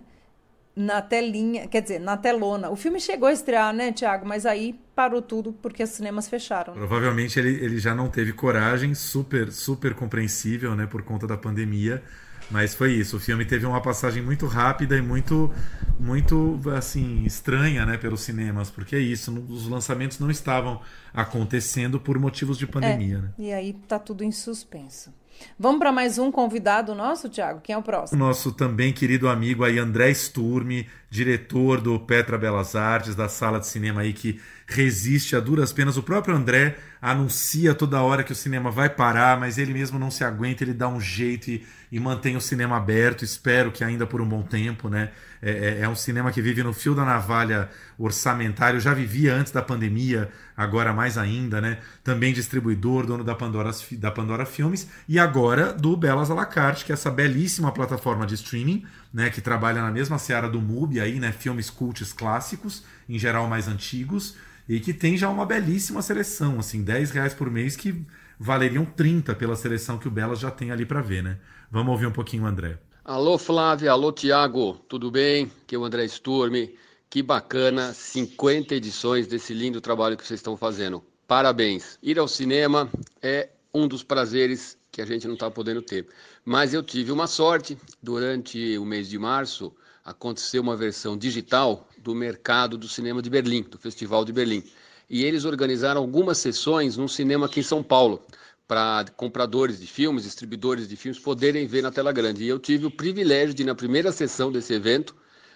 [0.75, 2.69] Na telinha, quer dizer, na telona.
[2.71, 4.25] O filme chegou a estrear, né, Tiago?
[4.25, 6.73] Mas aí parou tudo porque os cinemas fecharam.
[6.73, 12.01] Provavelmente ele, ele já não teve coragem, super, super compreensível, né, por conta da pandemia.
[12.49, 13.17] Mas foi isso.
[13.17, 15.51] O filme teve uma passagem muito rápida e muito,
[15.99, 19.31] muito assim estranha, né, pelos cinemas, porque é isso.
[19.49, 20.81] Os lançamentos não estavam
[21.13, 23.17] acontecendo por motivos de pandemia.
[23.17, 23.33] É, né?
[23.37, 25.13] E aí tá tudo em suspenso.
[25.57, 27.61] Vamos para mais um convidado nosso, Thiago?
[27.61, 28.19] Quem é o próximo?
[28.19, 33.67] Nosso também querido amigo aí, André Sturme, diretor do Petra Belas Artes, da sala de
[33.67, 35.97] cinema aí que resiste a duras penas.
[35.97, 40.09] O próprio André anuncia toda hora que o cinema vai parar, mas ele mesmo não
[40.09, 43.23] se aguenta, ele dá um jeito e, e mantém o cinema aberto.
[43.23, 45.11] Espero que ainda por um bom tempo, né?
[45.45, 48.79] É, é, é um cinema que vive no fio da navalha orçamentário.
[48.79, 51.79] Já vivia antes da pandemia, agora mais ainda, né?
[52.01, 56.85] Também distribuidor, dono da Pandora, da Pandora Filmes e agora do Belas à la carte,
[56.85, 59.29] que é essa belíssima plataforma de streaming, né?
[59.29, 61.33] Que trabalha na mesma seara do MUBI aí, né?
[61.33, 64.35] Filmes cults clássicos, em geral mais antigos
[64.67, 68.05] e que tem já uma belíssima seleção, assim, 10 reais por mês que
[68.39, 71.37] valeriam 30 pela seleção que o Belas já tem ali para ver, né?
[71.69, 72.77] Vamos ouvir um pouquinho o André.
[73.05, 75.51] Alô Flávia, alô Tiago, tudo bem?
[75.63, 76.73] Aqui é o André Sturme.
[77.09, 81.03] Que bacana, 50 edições desse lindo trabalho que vocês estão fazendo.
[81.27, 81.99] Parabéns.
[82.01, 82.89] Ir ao cinema
[83.21, 86.07] é um dos prazeres que a gente não está podendo ter.
[86.45, 89.75] Mas eu tive uma sorte, durante o mês de março,
[90.05, 94.63] aconteceu uma versão digital do mercado do cinema de Berlim, do Festival de Berlim.
[95.09, 98.25] e eles organizaram algumas sessões num cinema aqui em São Paulo
[98.67, 102.43] para compradores de filmes, distribuidores de filmes poderem ver na tela grande.
[102.43, 105.15] E eu tive o privilégio de ir na primeira sessão desse evento,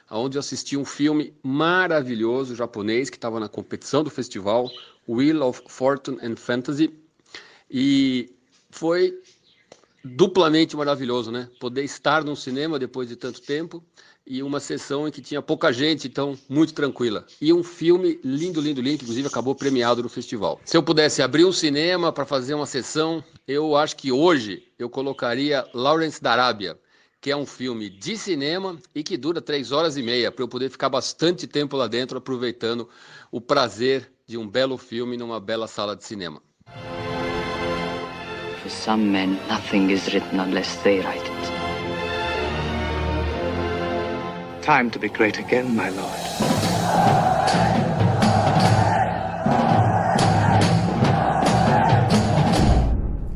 [0.10, 4.70] onde eu assisti um filme maravilhoso japonês que estava na competição do festival,
[5.08, 6.94] Wheel of Fortune and Fantasy,
[7.70, 8.30] e
[8.70, 9.22] foi
[10.04, 11.50] duplamente maravilhoso, né?
[11.60, 13.84] Poder estar num cinema depois de tanto tempo
[14.28, 17.26] e uma sessão em que tinha pouca gente, então muito tranquila.
[17.42, 20.60] E um filme lindo, lindo, lindo, que inclusive acabou premiado no festival.
[20.66, 24.90] Se eu pudesse abrir um cinema para fazer uma sessão, eu acho que hoje eu
[24.90, 26.78] colocaria Lawrence da Arábia,
[27.22, 30.48] que é um filme de cinema e que dura três horas e meia, para eu
[30.48, 32.88] poder ficar bastante tempo lá dentro aproveitando
[33.32, 36.42] o prazer de um belo filme numa bela sala de cinema.
[38.62, 41.57] For some men, nothing is written unless they write it.
[44.68, 46.12] Time to be great again, my lord.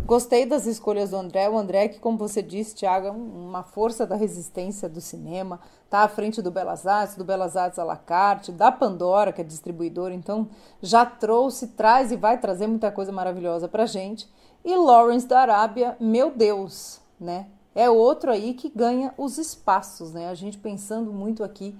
[0.05, 1.47] Gostei das escolhas do André.
[1.47, 5.61] O André, que, como você disse, Thiago, é uma força da resistência do cinema.
[5.85, 9.39] Está à frente do Belas Artes, do Belas Artes à la carte, da Pandora, que
[9.39, 10.13] é distribuidora.
[10.13, 10.49] Então,
[10.81, 14.27] já trouxe, traz e vai trazer muita coisa maravilhosa para gente.
[14.65, 17.47] E Lawrence da Arábia, meu Deus, né?
[17.73, 20.27] É outro aí que ganha os espaços, né?
[20.29, 21.75] A gente pensando muito aqui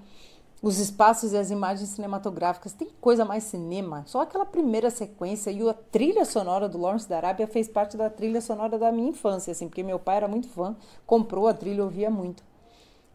[0.62, 2.72] os espaços e as imagens cinematográficas.
[2.72, 4.04] Tem coisa mais cinema.
[4.06, 8.08] Só aquela primeira sequência e a trilha sonora do Lawrence da Arábia fez parte da
[8.08, 11.82] trilha sonora da minha infância, assim, porque meu pai era muito fã, comprou a trilha,
[11.82, 12.44] ouvia muito.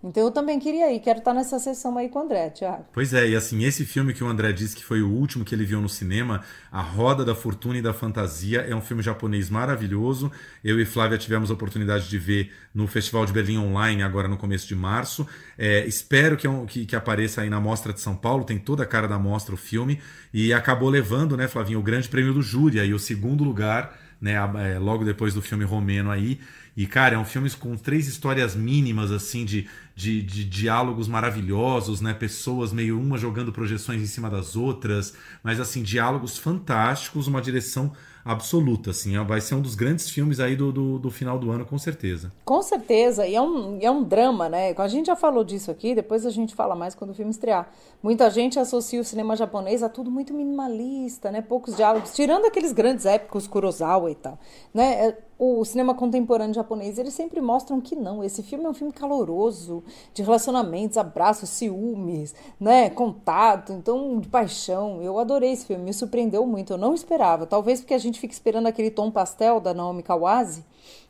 [0.03, 2.85] Então eu também queria ir, quero estar nessa sessão aí com o André, Thiago.
[2.93, 5.55] Pois é, e assim, esse filme que o André disse que foi o último que
[5.55, 9.49] ele viu no cinema, A Roda da Fortuna e da Fantasia, é um filme japonês
[9.49, 10.31] maravilhoso.
[10.63, 14.37] Eu e Flávia tivemos a oportunidade de ver no Festival de Berlim Online, agora no
[14.37, 15.27] começo de março.
[15.57, 18.83] É, espero que, é que, que, apareça aí na Mostra de São Paulo, tem toda
[18.83, 19.99] a cara da mostra o filme,
[20.31, 24.37] e acabou levando, né, Flavinho, o grande prêmio do júri, aí o segundo lugar, né,
[24.77, 26.39] logo depois do filme romeno aí.
[26.77, 29.67] E, cara, é um filme com três histórias mínimas, assim, de,
[29.97, 32.13] de, de, diálogos maravilhosos, né?
[32.13, 37.91] Pessoas meio uma jogando projeções em cima das outras, mas, assim, diálogos fantásticos, uma direção
[38.23, 39.17] absoluta, assim.
[39.23, 42.31] Vai ser um dos grandes filmes aí do, do, do, final do ano, com certeza.
[42.45, 43.25] Com certeza.
[43.25, 44.75] E é um, é um drama, né?
[44.77, 47.67] A gente já falou disso aqui, depois a gente fala mais quando o filme estrear.
[48.03, 51.41] Muita gente associa o cinema japonês a tudo muito minimalista, né?
[51.41, 54.37] Poucos diálogos, tirando aqueles grandes épicos Kurosawa e tal,
[54.71, 55.15] né?
[55.39, 58.23] O cinema contemporâneo japonês, eles sempre mostram que não.
[58.23, 59.83] Esse filme é um filme caloroso,
[60.13, 65.01] de relacionamentos, abraços, ciúmes, né, contato, então de paixão.
[65.01, 66.73] Eu adorei esse filme, me surpreendeu muito.
[66.73, 70.65] Eu não esperava, talvez porque a gente fica esperando aquele tom pastel da Naomi Kawase,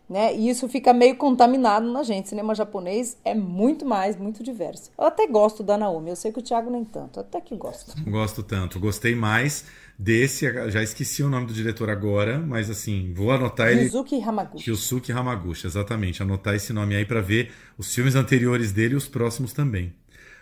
[0.10, 0.34] né?
[0.36, 2.30] E isso fica meio contaminado na gente.
[2.30, 4.92] cinema japonês é muito mais, muito diverso.
[4.98, 7.94] Eu até gosto da Naomi, eu sei que o Thiago nem tanto, até que gosto.
[8.10, 9.66] Gosto tanto, gostei mais
[9.98, 13.84] desse, já esqueci o nome do diretor agora, mas assim, vou anotar ele.
[13.84, 14.70] Yusuke Hamaguchi.
[14.70, 16.22] Yusuke Hamaguchi, exatamente.
[16.22, 19.94] Anotar esse nome aí para ver os filmes anteriores dele e os próximos também.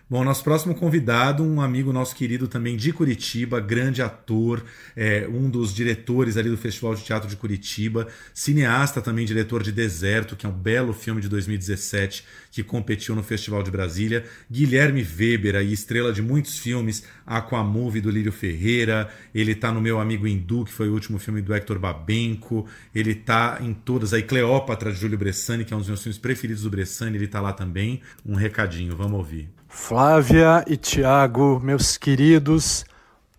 [0.07, 4.63] Bom, nosso próximo convidado, um amigo nosso querido também de Curitiba, grande ator,
[4.95, 9.71] é, um dos diretores ali do Festival de Teatro de Curitiba, cineasta também, diretor de
[9.71, 15.01] Deserto, que é um belo filme de 2017 que competiu no Festival de Brasília, Guilherme
[15.01, 20.27] Weber, aí, estrela de muitos filmes, Aquamovie do Lírio Ferreira, ele tá no Meu Amigo
[20.27, 24.91] Hindu, que foi o último filme do Hector Babenco, ele tá em todas, aí Cleópatra
[24.91, 27.51] de Júlio Bressani, que é um dos meus filmes preferidos do Bressani, ele tá lá
[27.51, 28.01] também.
[28.23, 29.49] Um recadinho, vamos ouvir.
[29.77, 32.85] Flávia e Tiago, meus queridos,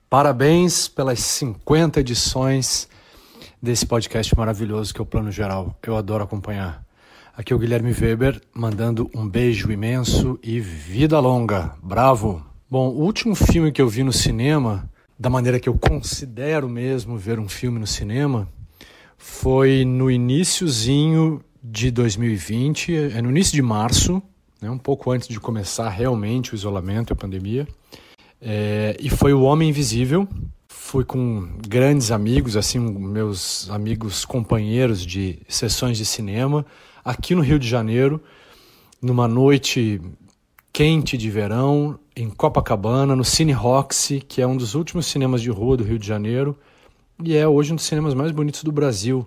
[0.09, 2.89] parabéns pelas 50 edições
[3.61, 5.75] desse podcast maravilhoso que é o Plano Geral.
[5.85, 6.85] Eu adoro acompanhar.
[7.35, 11.75] Aqui é o Guilherme Weber, mandando um beijo imenso e vida longa.
[11.83, 12.45] Bravo!
[12.71, 17.17] Bom, o último filme que eu vi no cinema, da maneira que eu considero mesmo
[17.17, 18.47] ver um filme no cinema,
[19.17, 24.23] foi no iníciozinho de 2020, é no início de março,
[24.61, 27.67] né, um pouco antes de começar realmente o isolamento e a pandemia.
[28.41, 30.29] É, e foi O Homem Invisível.
[30.69, 36.65] Fui com grandes amigos, assim, meus amigos companheiros de sessões de cinema,
[37.05, 38.23] aqui no Rio de Janeiro,
[39.03, 40.01] numa noite
[40.73, 45.51] quente de verão, em Copacabana, no Cine Roxy, que é um dos últimos cinemas de
[45.51, 46.57] rua do Rio de Janeiro,
[47.23, 49.27] e é hoje um dos cinemas mais bonitos do Brasil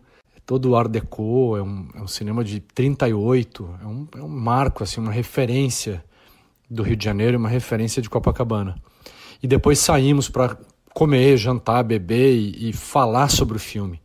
[0.50, 4.28] todo o Art Deco, é um, é um cinema de 38, é um, é um
[4.28, 6.04] marco, assim, uma referência
[6.68, 8.76] do Rio de Janeiro, uma referência de Copacabana.
[9.43, 10.58] E depois saímos para
[10.91, 14.02] comer, jantar, beber e, e, falar sobre o filme.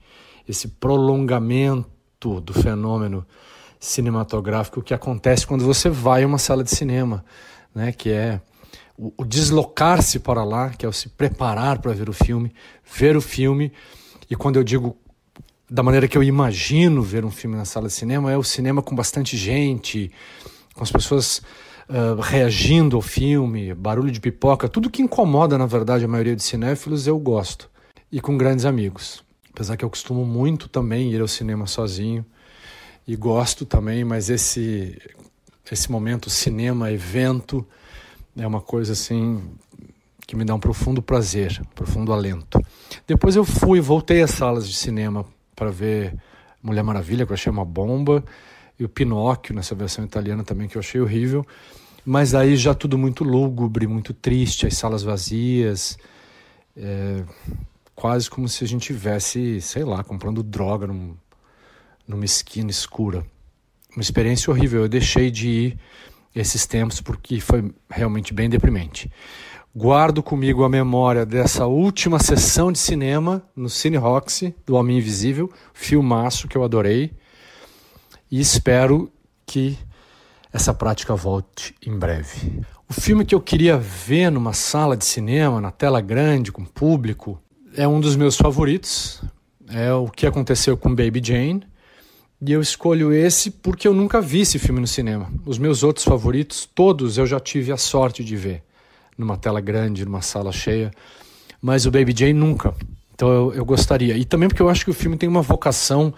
[0.46, 1.88] Esse prolongamento
[2.42, 3.26] do fenômeno
[3.80, 7.24] cinematográfico que acontece quando você vai a uma sala de cinema,
[7.74, 7.90] né?
[7.90, 8.38] Que é
[8.98, 12.52] o, o deslocar-se para lá, que é o se preparar para ver o filme,
[12.84, 13.72] ver o filme.
[14.28, 14.98] E quando eu digo
[15.68, 18.82] da maneira que eu imagino ver um filme na sala de cinema, é o cinema
[18.82, 20.10] com bastante gente,
[20.74, 21.42] com as pessoas
[21.88, 26.42] uh, reagindo ao filme, barulho de pipoca, tudo que incomoda, na verdade, a maioria de
[26.42, 27.70] cinéfilos, eu gosto.
[28.12, 29.24] E com grandes amigos.
[29.52, 32.24] Apesar que eu costumo muito também ir ao cinema sozinho
[33.06, 35.00] e gosto também, mas esse
[35.70, 37.66] esse momento cinema evento
[38.36, 39.42] é uma coisa assim
[40.26, 42.60] que me dá um profundo prazer, um profundo alento.
[43.06, 46.14] Depois eu fui, voltei às salas de cinema para ver
[46.62, 48.24] Mulher Maravilha, que eu achei uma bomba,
[48.78, 51.46] e o Pinóquio, nessa versão italiana também, que eu achei horrível.
[52.04, 55.96] Mas aí já tudo muito lúgubre, muito triste, as salas vazias,
[56.76, 57.22] é,
[57.94, 61.14] quase como se a gente tivesse, sei lá, comprando droga num,
[62.06, 63.24] numa esquina escura.
[63.94, 64.82] Uma experiência horrível.
[64.82, 65.78] Eu deixei de ir
[66.34, 69.10] esses tempos porque foi realmente bem deprimente.
[69.76, 75.50] Guardo comigo a memória dessa última sessão de cinema no Cine Roxy, do Homem Invisível,
[75.72, 77.10] filmaço que eu adorei,
[78.30, 79.10] e espero
[79.44, 79.76] que
[80.52, 82.62] essa prática volte em breve.
[82.88, 87.42] O filme que eu queria ver numa sala de cinema, na tela grande, com público,
[87.76, 89.24] é um dos meus favoritos.
[89.68, 91.66] É o que aconteceu com Baby Jane.
[92.40, 95.32] E eu escolho esse porque eu nunca vi esse filme no cinema.
[95.44, 98.62] Os meus outros favoritos, todos eu já tive a sorte de ver
[99.16, 100.90] numa tela grande, numa sala cheia,
[101.60, 102.74] mas o Baby Jane nunca.
[103.14, 104.16] Então eu, eu gostaria.
[104.16, 106.12] E também porque eu acho que o filme tem uma vocação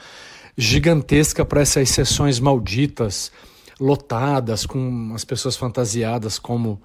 [0.56, 3.30] gigantesca para essas sessões malditas,
[3.78, 6.80] lotadas, com as pessoas fantasiadas como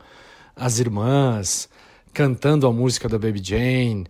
[0.56, 1.70] as irmãs,
[2.14, 4.06] cantando a música da Baby Jane,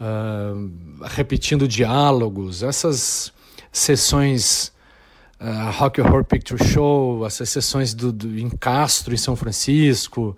[0.00, 3.32] uh, repetindo diálogos, essas
[3.70, 4.72] sessões
[5.40, 10.34] uh, Rock Horror Picture Show, essas sessões do, do, em Castro, em São Francisco,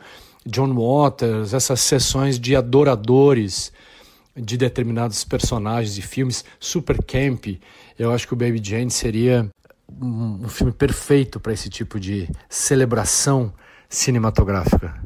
[0.46, 3.72] John Waters, essas sessões de adoradores
[4.36, 7.46] de determinados personagens de filmes super camp.
[7.98, 9.48] Eu acho que o Baby Jane seria
[9.88, 13.52] um, filme perfeito para esse tipo de celebração
[13.88, 15.00] cinematográfica.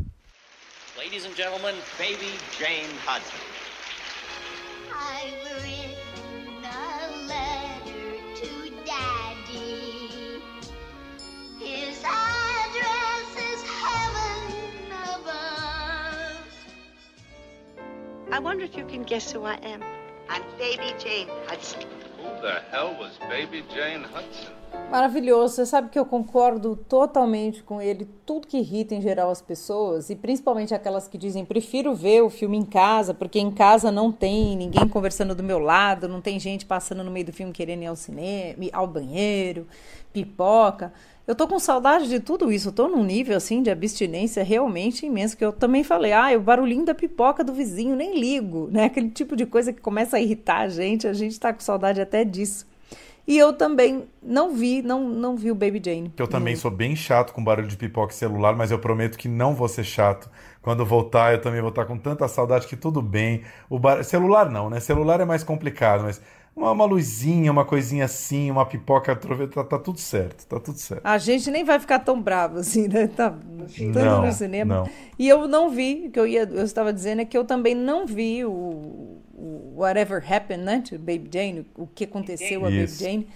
[0.96, 3.47] Ladies and gentlemen, Baby Jane Hudson.
[18.30, 19.80] I wonder if you can guess who I am.
[20.28, 21.80] I'm Baby Jane Hudson.
[22.18, 24.52] Who the hell was Baby Jane Hudson?
[24.90, 25.54] Maravilhoso.
[25.54, 28.06] Você sabe que eu concordo totalmente com ele.
[28.26, 32.28] Tudo que irrita em geral as pessoas, e principalmente aquelas que dizem prefiro ver o
[32.28, 36.38] filme em casa, porque em casa não tem ninguém conversando do meu lado, não tem
[36.38, 39.66] gente passando no meio do filme querendo ir ao cinema, ao banheiro,
[40.12, 40.92] pipoca.
[41.28, 45.04] Eu tô com saudade de tudo isso, eu tô num nível assim de abstinência realmente
[45.04, 48.86] imenso, que eu também falei, ah, o barulhinho da pipoca do vizinho, nem ligo, né?
[48.86, 52.00] Aquele tipo de coisa que começa a irritar a gente, a gente tá com saudade
[52.00, 52.66] até disso.
[53.26, 56.10] E eu também não vi, não, não vi o Baby Jane.
[56.16, 59.28] Eu também sou bem chato com barulho de pipoca e celular, mas eu prometo que
[59.28, 60.30] não vou ser chato.
[60.62, 63.42] Quando voltar, eu também vou estar com tanta saudade que tudo bem.
[63.68, 64.02] O bar...
[64.02, 64.80] Celular não, né?
[64.80, 66.22] Celular é mais complicado, mas
[66.58, 71.04] uma, uma luzinha, uma coisinha assim, uma pipoca, tá, tá tudo certo, tá tudo certo.
[71.04, 73.06] A gente nem vai ficar tão bravo assim, né?
[73.06, 74.74] Tá tanto no cinema.
[74.78, 74.90] Não.
[75.18, 77.74] E eu não vi, o que eu, ia, eu estava dizendo é que eu também
[77.74, 80.82] não vi o, o Whatever Happened, né?
[80.88, 83.28] To Baby Jane, o que aconteceu a Baby Jane.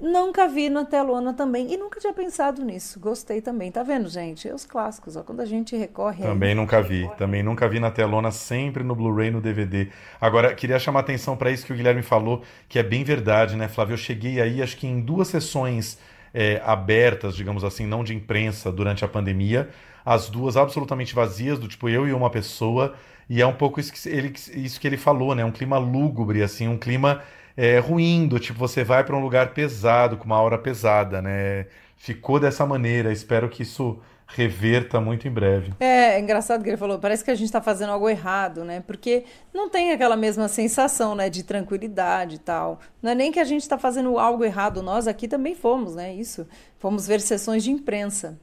[0.00, 1.72] Nunca vi na telona também.
[1.72, 3.00] E nunca tinha pensado nisso.
[3.00, 3.72] Gostei também.
[3.72, 4.48] Tá vendo, gente?
[4.48, 5.22] É os clássicos, ó.
[5.24, 6.22] Quando a gente recorre.
[6.22, 6.54] Também aí...
[6.54, 7.10] nunca vi.
[7.18, 9.88] Também nunca vi na telona, sempre no Blu-ray, no DVD.
[10.20, 13.66] Agora, queria chamar atenção para isso que o Guilherme falou, que é bem verdade, né,
[13.66, 13.94] Flávio?
[13.94, 15.98] Eu cheguei aí, acho que em duas sessões
[16.32, 19.68] é, abertas, digamos assim, não de imprensa, durante a pandemia.
[20.04, 22.94] As duas absolutamente vazias, do tipo eu e uma pessoa.
[23.28, 25.44] E é um pouco isso que ele, isso que ele falou, né?
[25.44, 27.20] Um clima lúgubre, assim, um clima
[27.60, 31.66] é, ruim, do tipo, você vai para um lugar pesado, com uma aura pesada, né?
[31.96, 33.98] Ficou dessa maneira, espero que isso
[34.28, 35.72] reverta muito em breve.
[35.80, 38.80] É, é engraçado que ele falou, parece que a gente está fazendo algo errado, né?
[38.86, 42.78] Porque não tem aquela mesma sensação, né, de tranquilidade e tal.
[43.02, 46.14] Não é nem que a gente está fazendo algo errado, nós aqui também fomos, né?
[46.14, 46.46] Isso.
[46.78, 48.38] Fomos ver sessões de imprensa.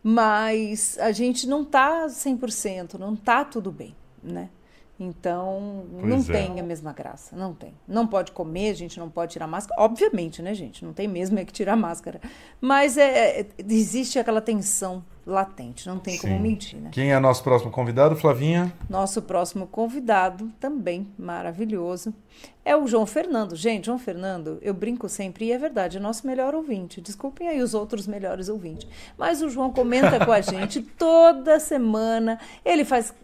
[0.00, 4.48] Mas a gente não está 100%, não está tudo bem, né?
[5.02, 6.38] Então, pois não é.
[6.38, 7.72] tem a mesma graça, não tem.
[7.88, 9.80] Não pode comer, a gente não pode tirar máscara.
[9.80, 10.84] Obviamente, né, gente?
[10.84, 12.20] Não tem mesmo é que tirar máscara.
[12.60, 16.28] Mas é, é, existe aquela tensão latente, não tem Sim.
[16.28, 16.90] como mentir, né?
[16.92, 18.70] Quem é nosso próximo convidado, Flavinha?
[18.90, 22.12] Nosso próximo convidado, também maravilhoso,
[22.62, 23.56] é o João Fernando.
[23.56, 27.00] Gente, João Fernando, eu brinco sempre, e é verdade, é nosso melhor ouvinte.
[27.00, 28.86] Desculpem aí os outros melhores ouvintes.
[29.16, 32.38] Mas o João comenta com a gente toda semana.
[32.64, 33.14] Ele faz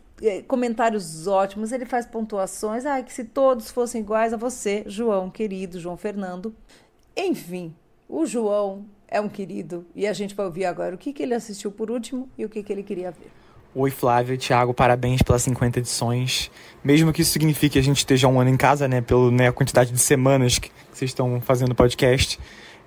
[0.46, 2.86] comentários ótimos, ele faz pontuações.
[2.86, 6.54] Ai, que se todos fossem iguais a você, João, querido João Fernando.
[7.16, 7.74] Enfim,
[8.08, 11.34] o João é um querido e a gente vai ouvir agora o que, que ele
[11.34, 13.30] assistiu por último e o que, que ele queria ver.
[13.74, 16.50] Oi, Flávio Thiago, parabéns pelas 50 edições.
[16.82, 19.52] Mesmo que isso signifique que a gente esteja um ano em casa, né, pela né,
[19.52, 22.40] quantidade de semanas que vocês estão fazendo podcast,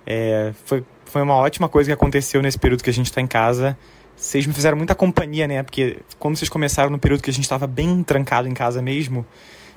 [0.04, 3.26] é, foi, foi uma ótima coisa que aconteceu nesse período que a gente está em
[3.26, 3.78] casa.
[4.20, 7.44] Vocês me fizeram muita companhia, né, porque quando vocês começaram no período que a gente
[7.44, 9.24] estava bem trancado em casa mesmo,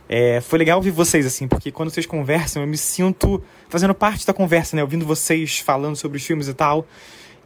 [0.09, 4.27] é, foi legal ouvir vocês, assim, porque quando vocês conversam, eu me sinto fazendo parte
[4.27, 6.85] da conversa, né, ouvindo vocês falando sobre os filmes e tal.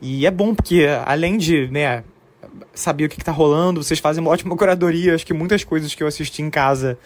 [0.01, 2.03] E é bom, porque além de, né,
[2.73, 5.13] saber o que, que tá rolando, vocês fazem uma ótima curadoria.
[5.13, 6.97] Acho que muitas coisas que eu assisti em casa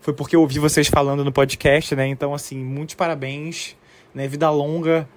[0.00, 2.06] foi porque eu ouvi vocês falando no podcast, né?
[2.06, 3.76] Então, assim, muitos parabéns,
[4.14, 4.28] né?
[4.28, 5.08] Vida longa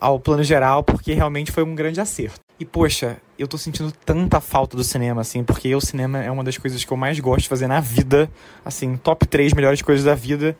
[0.00, 2.40] ao plano geral, porque realmente foi um grande acerto.
[2.58, 6.44] E, poxa, eu tô sentindo tanta falta do cinema, assim, porque o cinema é uma
[6.44, 8.30] das coisas que eu mais gosto de fazer na vida,
[8.64, 10.56] assim, top 3 melhores coisas da vida,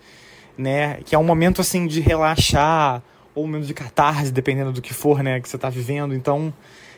[0.58, 0.98] né?
[1.04, 3.02] Que é um momento, assim, de relaxar,
[3.34, 6.14] ou um momento de catarse, dependendo do que for, né, que você tá vivendo.
[6.14, 6.52] Então,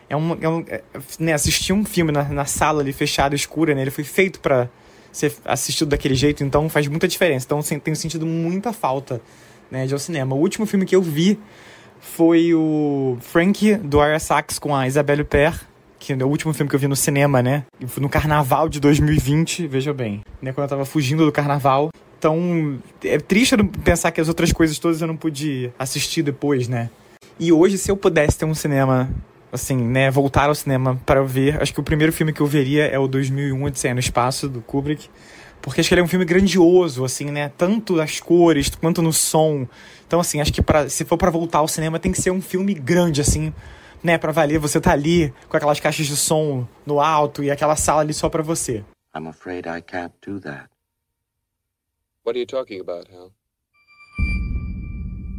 [0.08, 0.82] é um, é um é,
[1.18, 3.82] né, assistir um filme na, na sala ali fechada, escura, né?
[3.82, 4.68] Ele foi feito para
[5.10, 7.46] ser assistido daquele jeito, então faz muita diferença.
[7.46, 9.20] Então, tenho sentido muita falta,
[9.70, 10.34] né, de ao cinema.
[10.34, 11.38] O último filme que eu vi
[12.00, 15.60] foi o Frank do Arya Sachs com a Isabelle Huppert,
[15.98, 17.64] que é o último filme que eu vi no cinema, né?
[17.98, 20.52] No carnaval de 2020, veja bem, né?
[20.52, 21.90] Quando eu tava fugindo do carnaval.
[22.18, 26.90] Então, é triste pensar que as outras coisas todas eu não pude assistir depois, né?
[27.38, 29.10] E hoje, se eu pudesse ter um cinema,
[29.52, 32.86] assim, né, voltar ao cinema para ver, acho que o primeiro filme que eu veria
[32.86, 35.08] é o 2001 Odisseia no Espaço, do Kubrick.
[35.66, 37.48] Porque acho que ele é um filme grandioso, assim, né?
[37.58, 39.66] Tanto nas cores quanto no som.
[40.06, 42.40] Então, assim, acho que pra, se for para voltar ao cinema tem que ser um
[42.40, 43.52] filme grande, assim,
[44.00, 44.16] né?
[44.16, 48.02] Pra valer você tá ali com aquelas caixas de som no alto e aquela sala
[48.02, 48.84] ali só pra você.
[49.12, 50.68] I'm afraid I can't do that.
[52.24, 53.32] What are you talking about, Hal?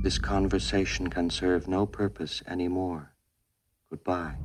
[0.04, 3.06] This conversation can serve no purpose anymore.
[3.90, 4.36] Goodbye.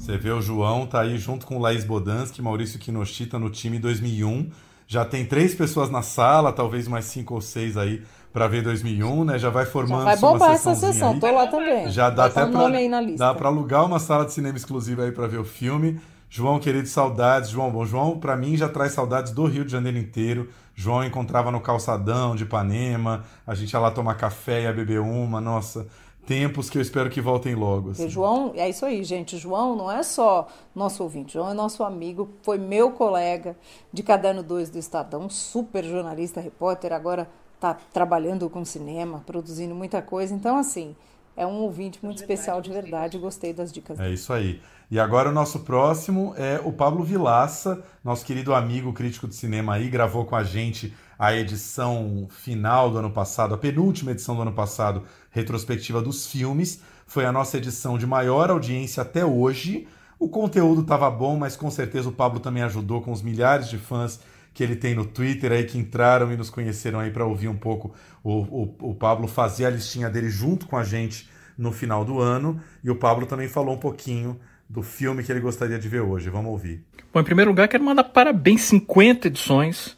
[0.00, 3.78] Você vê o João, tá aí junto com o Laís Bodansky, Maurício Kinoshita no time
[3.78, 4.50] 2001.
[4.86, 9.24] Já tem três pessoas na sala, talvez mais cinco ou seis aí para ver 2001,
[9.26, 9.38] né?
[9.38, 11.20] Já vai formando Já vai bombar essa sessão, aí.
[11.20, 11.90] tô lá também.
[11.90, 13.18] Já dá até na lista.
[13.18, 16.00] dá para alugar uma sala de cinema exclusiva aí para ver o filme.
[16.30, 17.50] João, querido, saudades.
[17.50, 20.48] João, bom, João para mim já traz saudades do Rio de Janeiro inteiro.
[20.74, 25.42] João encontrava no calçadão de Ipanema, a gente ia lá tomar café, ia beber uma,
[25.42, 25.86] nossa,
[26.26, 27.90] tempos que eu espero que voltem logo.
[27.90, 28.02] assim.
[28.02, 29.36] Porque João, é isso aí, gente.
[29.38, 33.56] João não é só nosso ouvinte, João é nosso amigo, foi meu colega
[33.92, 40.00] de Caderno 2 do Estadão, super jornalista, repórter, agora está trabalhando com cinema, produzindo muita
[40.00, 40.32] coisa.
[40.34, 40.94] Então, assim,
[41.36, 43.18] é um ouvinte muito especial de verdade.
[43.18, 44.14] Gostei das dicas É dele.
[44.14, 44.60] isso aí.
[44.90, 49.74] E agora o nosso próximo é o Pablo Vilaça, nosso querido amigo crítico de cinema
[49.74, 54.42] aí, gravou com a gente a edição final do ano passado, a penúltima edição do
[54.42, 56.80] ano passado, retrospectiva dos filmes.
[57.06, 59.86] Foi a nossa edição de maior audiência até hoje.
[60.18, 63.78] O conteúdo estava bom, mas com certeza o Pablo também ajudou com os milhares de
[63.78, 64.20] fãs
[64.52, 67.56] que ele tem no Twitter aí que entraram e nos conheceram aí para ouvir um
[67.56, 72.04] pouco o, o, o Pablo fazer a listinha dele junto com a gente no final
[72.04, 72.60] do ano.
[72.82, 76.30] E o Pablo também falou um pouquinho do filme que ele gostaria de ver hoje.
[76.30, 76.84] Vamos ouvir.
[77.12, 79.96] Bom, em primeiro lugar, quero mandar parabéns, 50 edições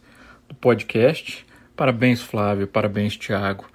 [0.49, 1.47] do podcast.
[1.77, 3.72] Parabéns, Flávio, parabéns, Thiago.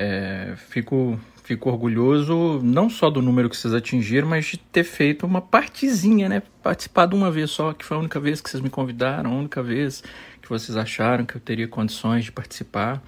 [0.00, 5.26] É, fico, fico orgulhoso não só do número que vocês atingiram, mas de ter feito
[5.26, 6.40] uma partezinha, né?
[6.62, 9.60] Participado uma vez só, que foi a única vez que vocês me convidaram, a única
[9.60, 10.04] vez
[10.40, 13.02] que vocês acharam que eu teria condições de participar.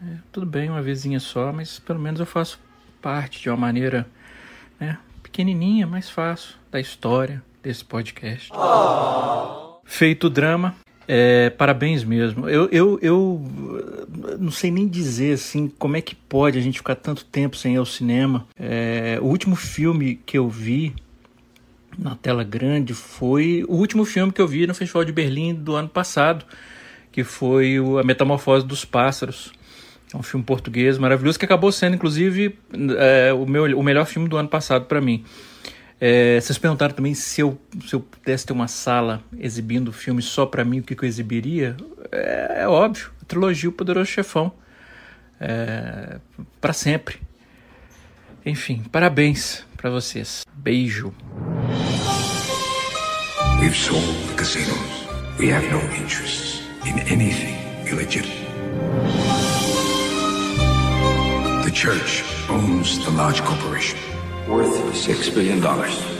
[0.00, 2.60] É, tudo bem, uma vezinha só, mas pelo menos eu faço
[3.00, 4.06] parte de uma maneira
[4.78, 8.48] né, pequenininha, mas faço da história desse podcast.
[9.84, 10.76] Feito o drama,
[11.06, 12.48] é, parabéns mesmo.
[12.48, 13.42] Eu, eu, eu
[14.38, 17.74] não sei nem dizer assim como é que pode a gente ficar tanto tempo sem
[17.74, 18.46] ir ao cinema.
[18.58, 20.94] É, o último filme que eu vi
[21.98, 25.74] na tela grande foi o último filme que eu vi no Festival de Berlim do
[25.74, 26.44] ano passado,
[27.10, 29.52] que foi A Metamorfose dos Pássaros.
[30.12, 32.58] É um filme português maravilhoso que acabou sendo, inclusive,
[32.98, 35.24] é, o, meu, o melhor filme do ano passado para mim.
[36.04, 40.44] É, vocês perguntaram também se eu, se eu pudesse ter uma sala exibindo filme só
[40.44, 41.76] para mim, o que, que eu exibiria.
[42.10, 44.52] É, é óbvio, a trilogia O Poderoso Chefão.
[45.40, 46.18] É,
[46.60, 47.20] para sempre.
[48.44, 50.44] Enfim, parabéns para vocês.
[50.52, 51.14] Beijo.
[53.60, 55.06] We've sold the casinos.
[55.38, 57.54] We have no interests in anything
[57.88, 58.42] illegitimate.
[61.62, 64.12] The church owns the large corporation
[64.48, 66.12] worth six billion dollars.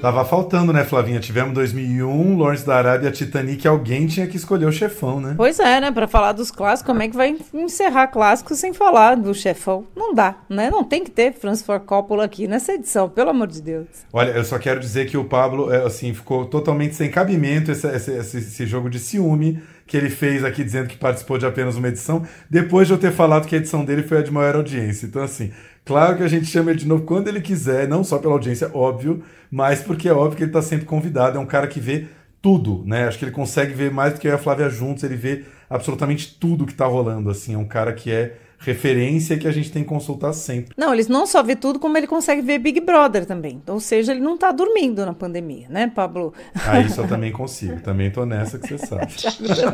[0.00, 1.20] Tava faltando, né, Flavinha?
[1.20, 5.34] Tivemos 2001, Lawrence da Arábia, Titanic, alguém tinha que escolher o chefão, né?
[5.36, 5.90] Pois é, né?
[5.90, 9.84] Pra falar dos clássicos, como é que vai encerrar clássicos sem falar do chefão?
[9.94, 10.70] Não dá, né?
[10.70, 13.86] Não tem que ter Francis Ford Coppola aqui nessa edição, pelo amor de Deus.
[14.10, 17.86] Olha, eu só quero dizer que o Pablo, é, assim, ficou totalmente sem cabimento esse,
[17.86, 21.88] esse, esse jogo de ciúme que ele fez aqui dizendo que participou de apenas uma
[21.88, 25.04] edição, depois de eu ter falado que a edição dele foi a de maior audiência.
[25.04, 25.50] Então, assim,
[25.84, 28.70] claro que a gente chama ele de novo quando ele quiser, não só pela audiência,
[28.72, 29.20] óbvio,
[29.50, 31.38] mas porque é óbvio que ele está sempre convidado.
[31.38, 32.06] É um cara que vê
[32.40, 33.08] tudo, né?
[33.08, 35.42] Acho que ele consegue ver mais do que eu e a Flávia juntos, ele vê
[35.68, 37.54] absolutamente tudo que está rolando, assim.
[37.54, 40.74] É um cara que é referência que a gente tem que consultar sempre.
[40.76, 43.62] Não, eles não só vê tudo, como ele consegue ver Big Brother também.
[43.66, 46.34] Ou seja, ele não está dormindo na pandemia, né, Pablo?
[46.54, 47.80] Ah, isso eu também consigo.
[47.80, 49.06] Também tô nessa que você sabe.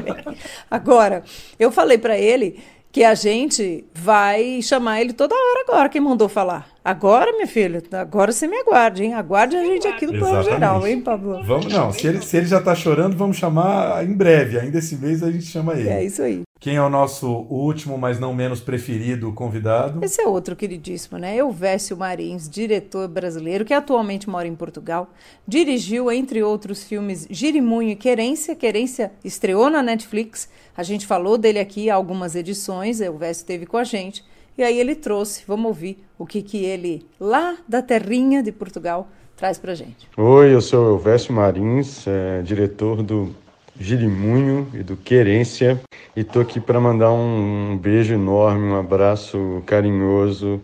[0.70, 1.24] Agora,
[1.58, 2.60] eu falei para ele
[2.92, 6.66] que a gente vai chamar ele toda hora agora, quem mandou falar.
[6.82, 9.12] Agora, minha filha, agora você me aguarde, hein?
[9.12, 11.42] Aguarde a gente aqui do plano geral, hein, Pablo?
[11.44, 14.58] Vamos, não, se ele, se ele já tá chorando, vamos chamar em breve.
[14.58, 15.90] Ainda esse mês a gente chama ele.
[15.90, 16.45] É isso aí.
[16.58, 20.02] Quem é o nosso último, mas não menos preferido convidado?
[20.02, 21.36] Esse é outro queridíssimo, né?
[21.36, 25.10] Elvésio Marins, diretor brasileiro que atualmente mora em Portugal.
[25.46, 28.56] Dirigiu, entre outros filmes, Girimunho e Querência.
[28.56, 30.48] Querência estreou na Netflix.
[30.74, 33.02] A gente falou dele aqui há algumas edições.
[33.02, 34.24] Elvésio esteve com a gente.
[34.56, 39.08] E aí ele trouxe, vamos ouvir o que, que ele, lá da terrinha de Portugal,
[39.36, 40.08] traz pra gente.
[40.16, 43.34] Oi, eu sou Elvésio Marins, é, diretor do
[43.78, 45.80] Girimunho e do Querência,
[46.16, 50.62] e tô aqui para mandar um, beijo enorme, um abraço carinhoso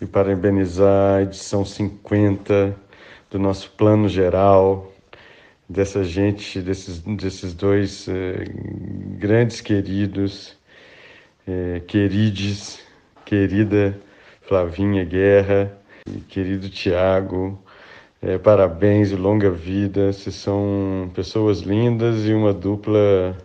[0.00, 2.76] e parabenizar a edição 50
[3.30, 4.92] do nosso plano geral,
[5.66, 8.44] dessa gente, desses, desses dois eh,
[9.18, 10.54] grandes queridos,
[11.48, 12.80] eh, querides,
[13.24, 13.98] querida
[14.42, 15.72] Flavinha Guerra
[16.06, 17.58] e querido Tiago.
[18.24, 20.12] É, parabéns e longa vida.
[20.12, 23.36] Vocês são pessoas lindas e uma dupla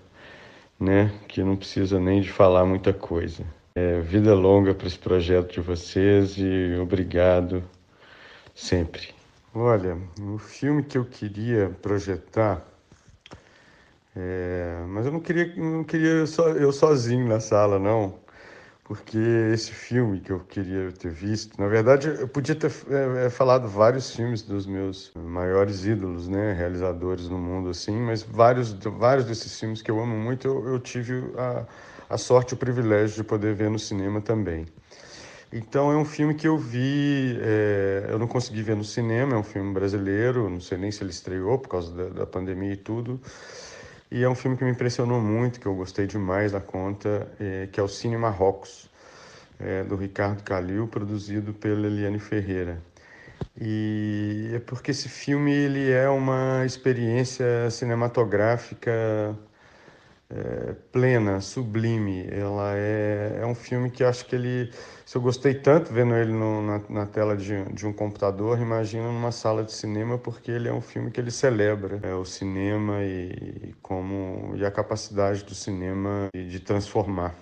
[0.80, 3.44] né, que não precisa nem de falar muita coisa.
[3.74, 7.64] É, vida longa para esse projeto de vocês e obrigado
[8.54, 9.10] sempre.
[9.52, 12.64] Olha, o filme que eu queria projetar,
[14.16, 16.24] é, mas eu não queria, não queria
[16.60, 18.14] eu sozinho na sala, não
[18.88, 19.18] porque
[19.54, 24.16] esse filme que eu queria ter visto, na verdade, eu podia ter é, falado vários
[24.16, 29.82] filmes dos meus maiores ídolos, né, realizadores no mundo, assim, mas vários, vários desses filmes
[29.82, 31.66] que eu amo muito, eu, eu tive a,
[32.10, 34.66] a sorte o privilégio de poder ver no cinema também.
[35.52, 39.38] Então é um filme que eu vi, é, eu não consegui ver no cinema, é
[39.38, 42.78] um filme brasileiro, não sei nem se ele estreou por causa da, da pandemia e
[42.78, 43.20] tudo.
[44.10, 47.68] E é um filme que me impressionou muito, que eu gostei demais da conta, é,
[47.72, 48.90] que é o Cine Marrocos,
[49.60, 52.82] é, do Ricardo Calil, produzido pela Eliane Ferreira.
[53.60, 59.36] E é porque esse filme ele é uma experiência cinematográfica
[60.30, 62.28] é, plena, sublime.
[62.30, 64.72] Ela é, é um filme que acho que ele,
[65.06, 69.06] se eu gostei tanto vendo ele no, na, na, tela de, de um computador, imagina
[69.08, 73.04] numa sala de cinema, porque ele é um filme que ele celebra é, o cinema
[73.04, 77.36] e, como e a capacidade do cinema de transformar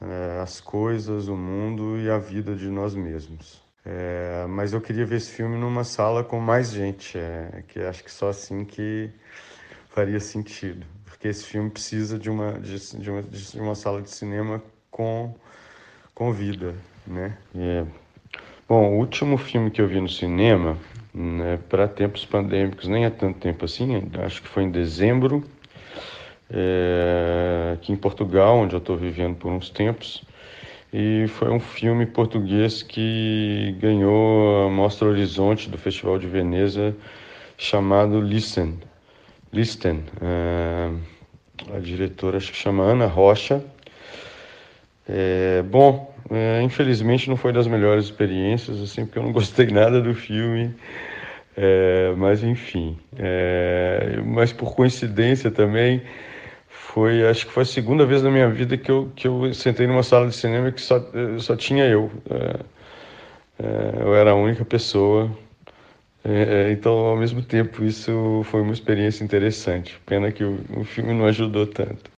[0.00, 3.62] é, as coisas, o mundo e a vida de nós mesmos.
[3.84, 8.04] É, mas eu queria ver esse filme numa sala com mais gente, é, que acho
[8.04, 9.10] que só assim que
[9.88, 10.86] faria sentido
[11.22, 14.60] porque esse filme precisa de uma, de, de uma, de uma sala de cinema
[14.90, 15.32] com,
[16.12, 16.74] com vida,
[17.06, 17.38] né?
[17.54, 17.84] É.
[18.68, 20.76] Bom, o último filme que eu vi no cinema,
[21.14, 25.44] né, para tempos pandêmicos, nem há tanto tempo assim, acho que foi em dezembro,
[26.50, 30.24] é, aqui em Portugal, onde eu estou vivendo por uns tempos,
[30.92, 36.96] e foi um filme português que ganhou a Mostra Horizonte do Festival de Veneza,
[37.56, 38.80] chamado Listen.
[39.52, 40.02] Listen.
[40.20, 41.11] É,
[41.74, 43.62] a diretora acho que chama Ana Rocha.
[45.08, 50.00] É, bom, é, infelizmente não foi das melhores experiências, assim, porque eu não gostei nada
[50.00, 50.74] do filme.
[51.56, 56.02] É, mas enfim, é, mas por coincidência também
[56.66, 59.86] foi, acho que foi a segunda vez na minha vida que eu, que eu sentei
[59.86, 61.04] numa sala de cinema que só,
[61.38, 62.10] só tinha eu.
[62.30, 62.82] É,
[63.62, 65.30] é, eu era a única pessoa
[66.24, 70.00] é, é, então, ao mesmo tempo, isso foi uma experiência interessante.
[70.06, 72.10] Pena que o, o filme não ajudou tanto.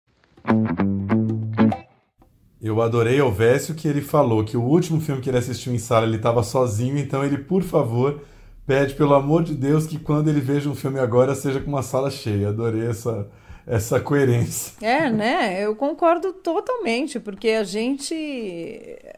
[2.61, 5.79] Eu adorei o Vécio que ele falou que o último filme que ele assistiu em
[5.79, 8.21] sala ele estava sozinho, então ele, por favor,
[8.67, 11.83] pede pelo amor de Deus que quando ele veja um filme agora seja com uma
[11.83, 12.49] sala cheia.
[12.49, 13.29] Adorei essa,
[13.67, 14.75] essa coerência.
[14.81, 15.65] É, né?
[15.65, 18.15] Eu concordo totalmente, porque a gente,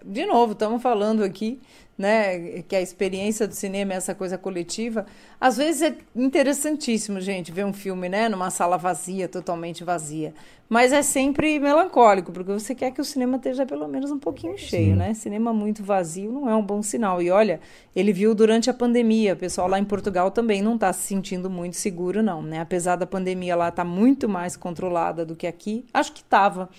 [0.04, 1.60] de novo, estamos falando aqui
[1.96, 5.06] né, que a experiência do cinema é essa coisa coletiva,
[5.40, 10.34] às vezes é interessantíssimo, gente, ver um filme, né, numa sala vazia, totalmente vazia.
[10.68, 14.56] Mas é sempre melancólico, porque você quer que o cinema esteja pelo menos um pouquinho
[14.56, 14.96] cheio, Sim.
[14.96, 15.12] né?
[15.12, 17.20] Cinema muito vazio não é um bom sinal.
[17.20, 17.60] E olha,
[17.94, 21.50] ele viu durante a pandemia, o pessoal lá em Portugal também não está se sentindo
[21.50, 22.60] muito seguro, não, né?
[22.60, 26.70] Apesar da pandemia lá estar tá muito mais controlada do que aqui, acho que estava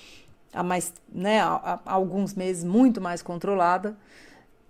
[0.51, 3.95] há mais, né, há, há alguns meses muito mais controlada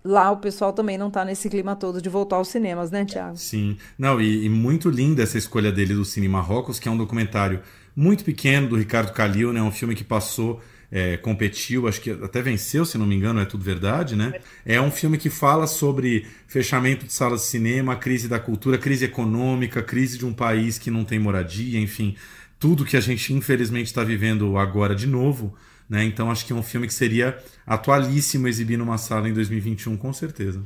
[0.06, 3.36] lá o pessoal também não está nesse clima todo de voltar aos cinemas, né, Tiago?
[3.36, 3.76] Sim.
[3.98, 7.62] Não, e, e, muito linda essa escolha dele do Cine Marrocos, que é um documentário
[7.96, 9.62] muito pequeno do Ricardo Calil, né?
[9.62, 10.62] Um filme que passou,
[10.92, 14.36] é, competiu, acho que até venceu, se não me engano, é tudo verdade, né?
[14.64, 19.06] É um filme que fala sobre fechamento de salas de cinema, crise da cultura, crise
[19.06, 22.16] econômica, crise de um país que não tem moradia, enfim,
[22.60, 25.56] tudo que a gente infelizmente está vivendo agora de novo.
[25.90, 26.04] Né?
[26.04, 30.12] Então acho que é um filme que seria atualíssimo exibir numa sala em 2021, com
[30.12, 30.62] certeza.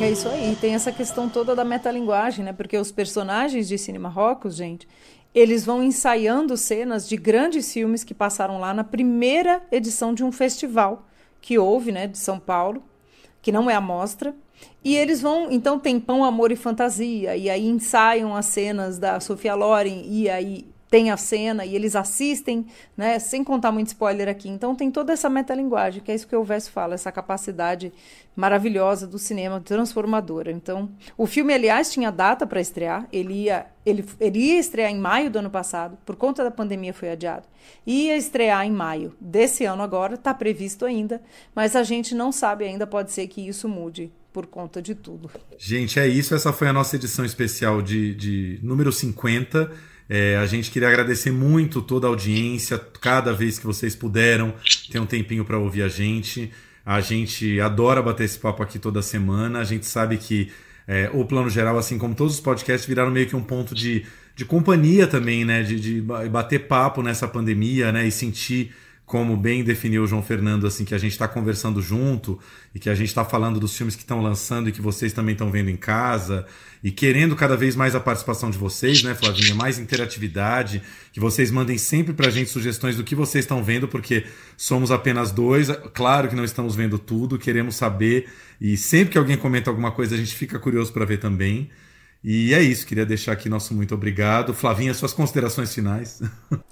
[0.00, 2.52] É isso aí, tem essa questão toda da metalinguagem, né?
[2.52, 4.88] Porque os personagens de Cine Marrocos, gente,
[5.34, 10.32] eles vão ensaiando cenas de grandes filmes que passaram lá na primeira edição de um
[10.32, 11.06] festival
[11.40, 12.82] que houve, né, de São Paulo,
[13.42, 14.34] que não é a mostra.
[14.82, 19.20] E eles vão, então tem Pão, Amor e Fantasia, e aí ensaiam as cenas da
[19.20, 22.64] Sofia Loren, e aí tem a cena e eles assistem,
[22.96, 24.48] né, sem contar muito spoiler aqui.
[24.48, 27.92] Então tem toda essa metalinguagem, que é isso que o Verso fala, essa capacidade
[28.36, 30.52] maravilhosa do cinema transformadora.
[30.52, 30.88] Então,
[31.18, 35.32] o filme, aliás, tinha data para estrear, ele ia, ele, ele ia estrear em maio
[35.32, 37.48] do ano passado, por conta da pandemia foi adiado.
[37.84, 41.20] Ia estrear em maio desse ano agora, está previsto ainda,
[41.56, 45.28] mas a gente não sabe ainda, pode ser que isso mude por conta de tudo.
[45.58, 46.36] Gente, é isso.
[46.36, 49.93] Essa foi a nossa edição especial de, de número 50.
[50.08, 54.54] É, a gente queria agradecer muito toda a audiência, cada vez que vocês puderam
[54.90, 56.52] ter um tempinho para ouvir a gente.
[56.84, 59.60] A gente adora bater esse papo aqui toda semana.
[59.60, 60.52] A gente sabe que
[60.86, 64.04] é, o Plano Geral, assim como todos os podcasts, viraram meio que um ponto de,
[64.36, 65.62] de companhia também, né?
[65.62, 68.06] De, de bater papo nessa pandemia, né?
[68.06, 68.74] E sentir
[69.06, 72.38] como bem definiu o João Fernando, assim, que a gente está conversando junto
[72.74, 75.34] e que a gente está falando dos filmes que estão lançando e que vocês também
[75.34, 76.46] estão vendo em casa
[76.82, 79.54] e querendo cada vez mais a participação de vocês, né, Flavinha?
[79.54, 80.82] Mais interatividade,
[81.12, 84.24] que vocês mandem sempre para a gente sugestões do que vocês estão vendo, porque
[84.56, 88.26] somos apenas dois, claro que não estamos vendo tudo, queremos saber
[88.60, 91.70] e sempre que alguém comenta alguma coisa a gente fica curioso para ver também.
[92.26, 94.54] E é isso, queria deixar aqui nosso muito obrigado.
[94.54, 96.22] Flavinha, suas considerações finais.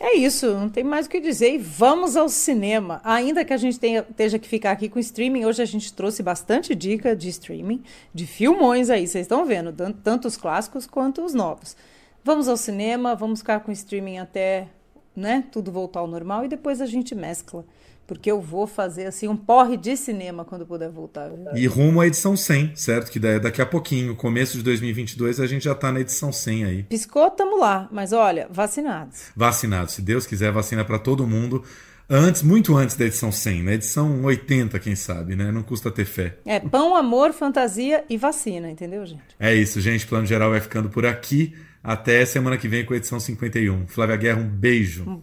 [0.01, 1.53] É isso, não tem mais o que dizer.
[1.55, 3.01] E vamos ao cinema.
[3.05, 6.23] Ainda que a gente tenha, esteja que ficar aqui com streaming, hoje a gente trouxe
[6.23, 7.83] bastante dica de streaming,
[8.15, 11.77] de filmões aí, vocês estão vendo, tanto os clássicos quanto os novos.
[12.25, 14.69] Vamos ao cinema, vamos ficar com streaming até
[15.15, 17.65] né, tudo voltar ao normal e depois a gente mescla
[18.13, 21.31] porque eu vou fazer assim um porre de cinema quando puder voltar.
[21.55, 23.11] E rumo à edição 100, certo?
[23.11, 26.83] Que daqui a pouquinho, começo de 2022, a gente já tá na edição 100 aí.
[26.83, 29.31] Piscou, tamo lá, mas olha, vacinados.
[29.35, 31.65] Vacinados, se Deus quiser, vacina para todo mundo.
[32.09, 35.51] Antes, muito antes da edição 100, na edição 80, quem sabe, né?
[35.51, 36.37] Não custa ter fé.
[36.45, 39.23] É pão, amor, fantasia e vacina, entendeu, gente?
[39.41, 40.07] É isso, gente.
[40.07, 41.55] Plano Geral vai ficando por aqui.
[41.83, 43.87] Até semana que vem com a edição 51.
[43.87, 45.23] Flávia Guerra, um beijo.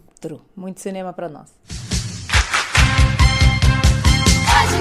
[0.56, 1.99] Muito cinema para nós.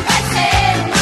[0.07, 0.98] I said.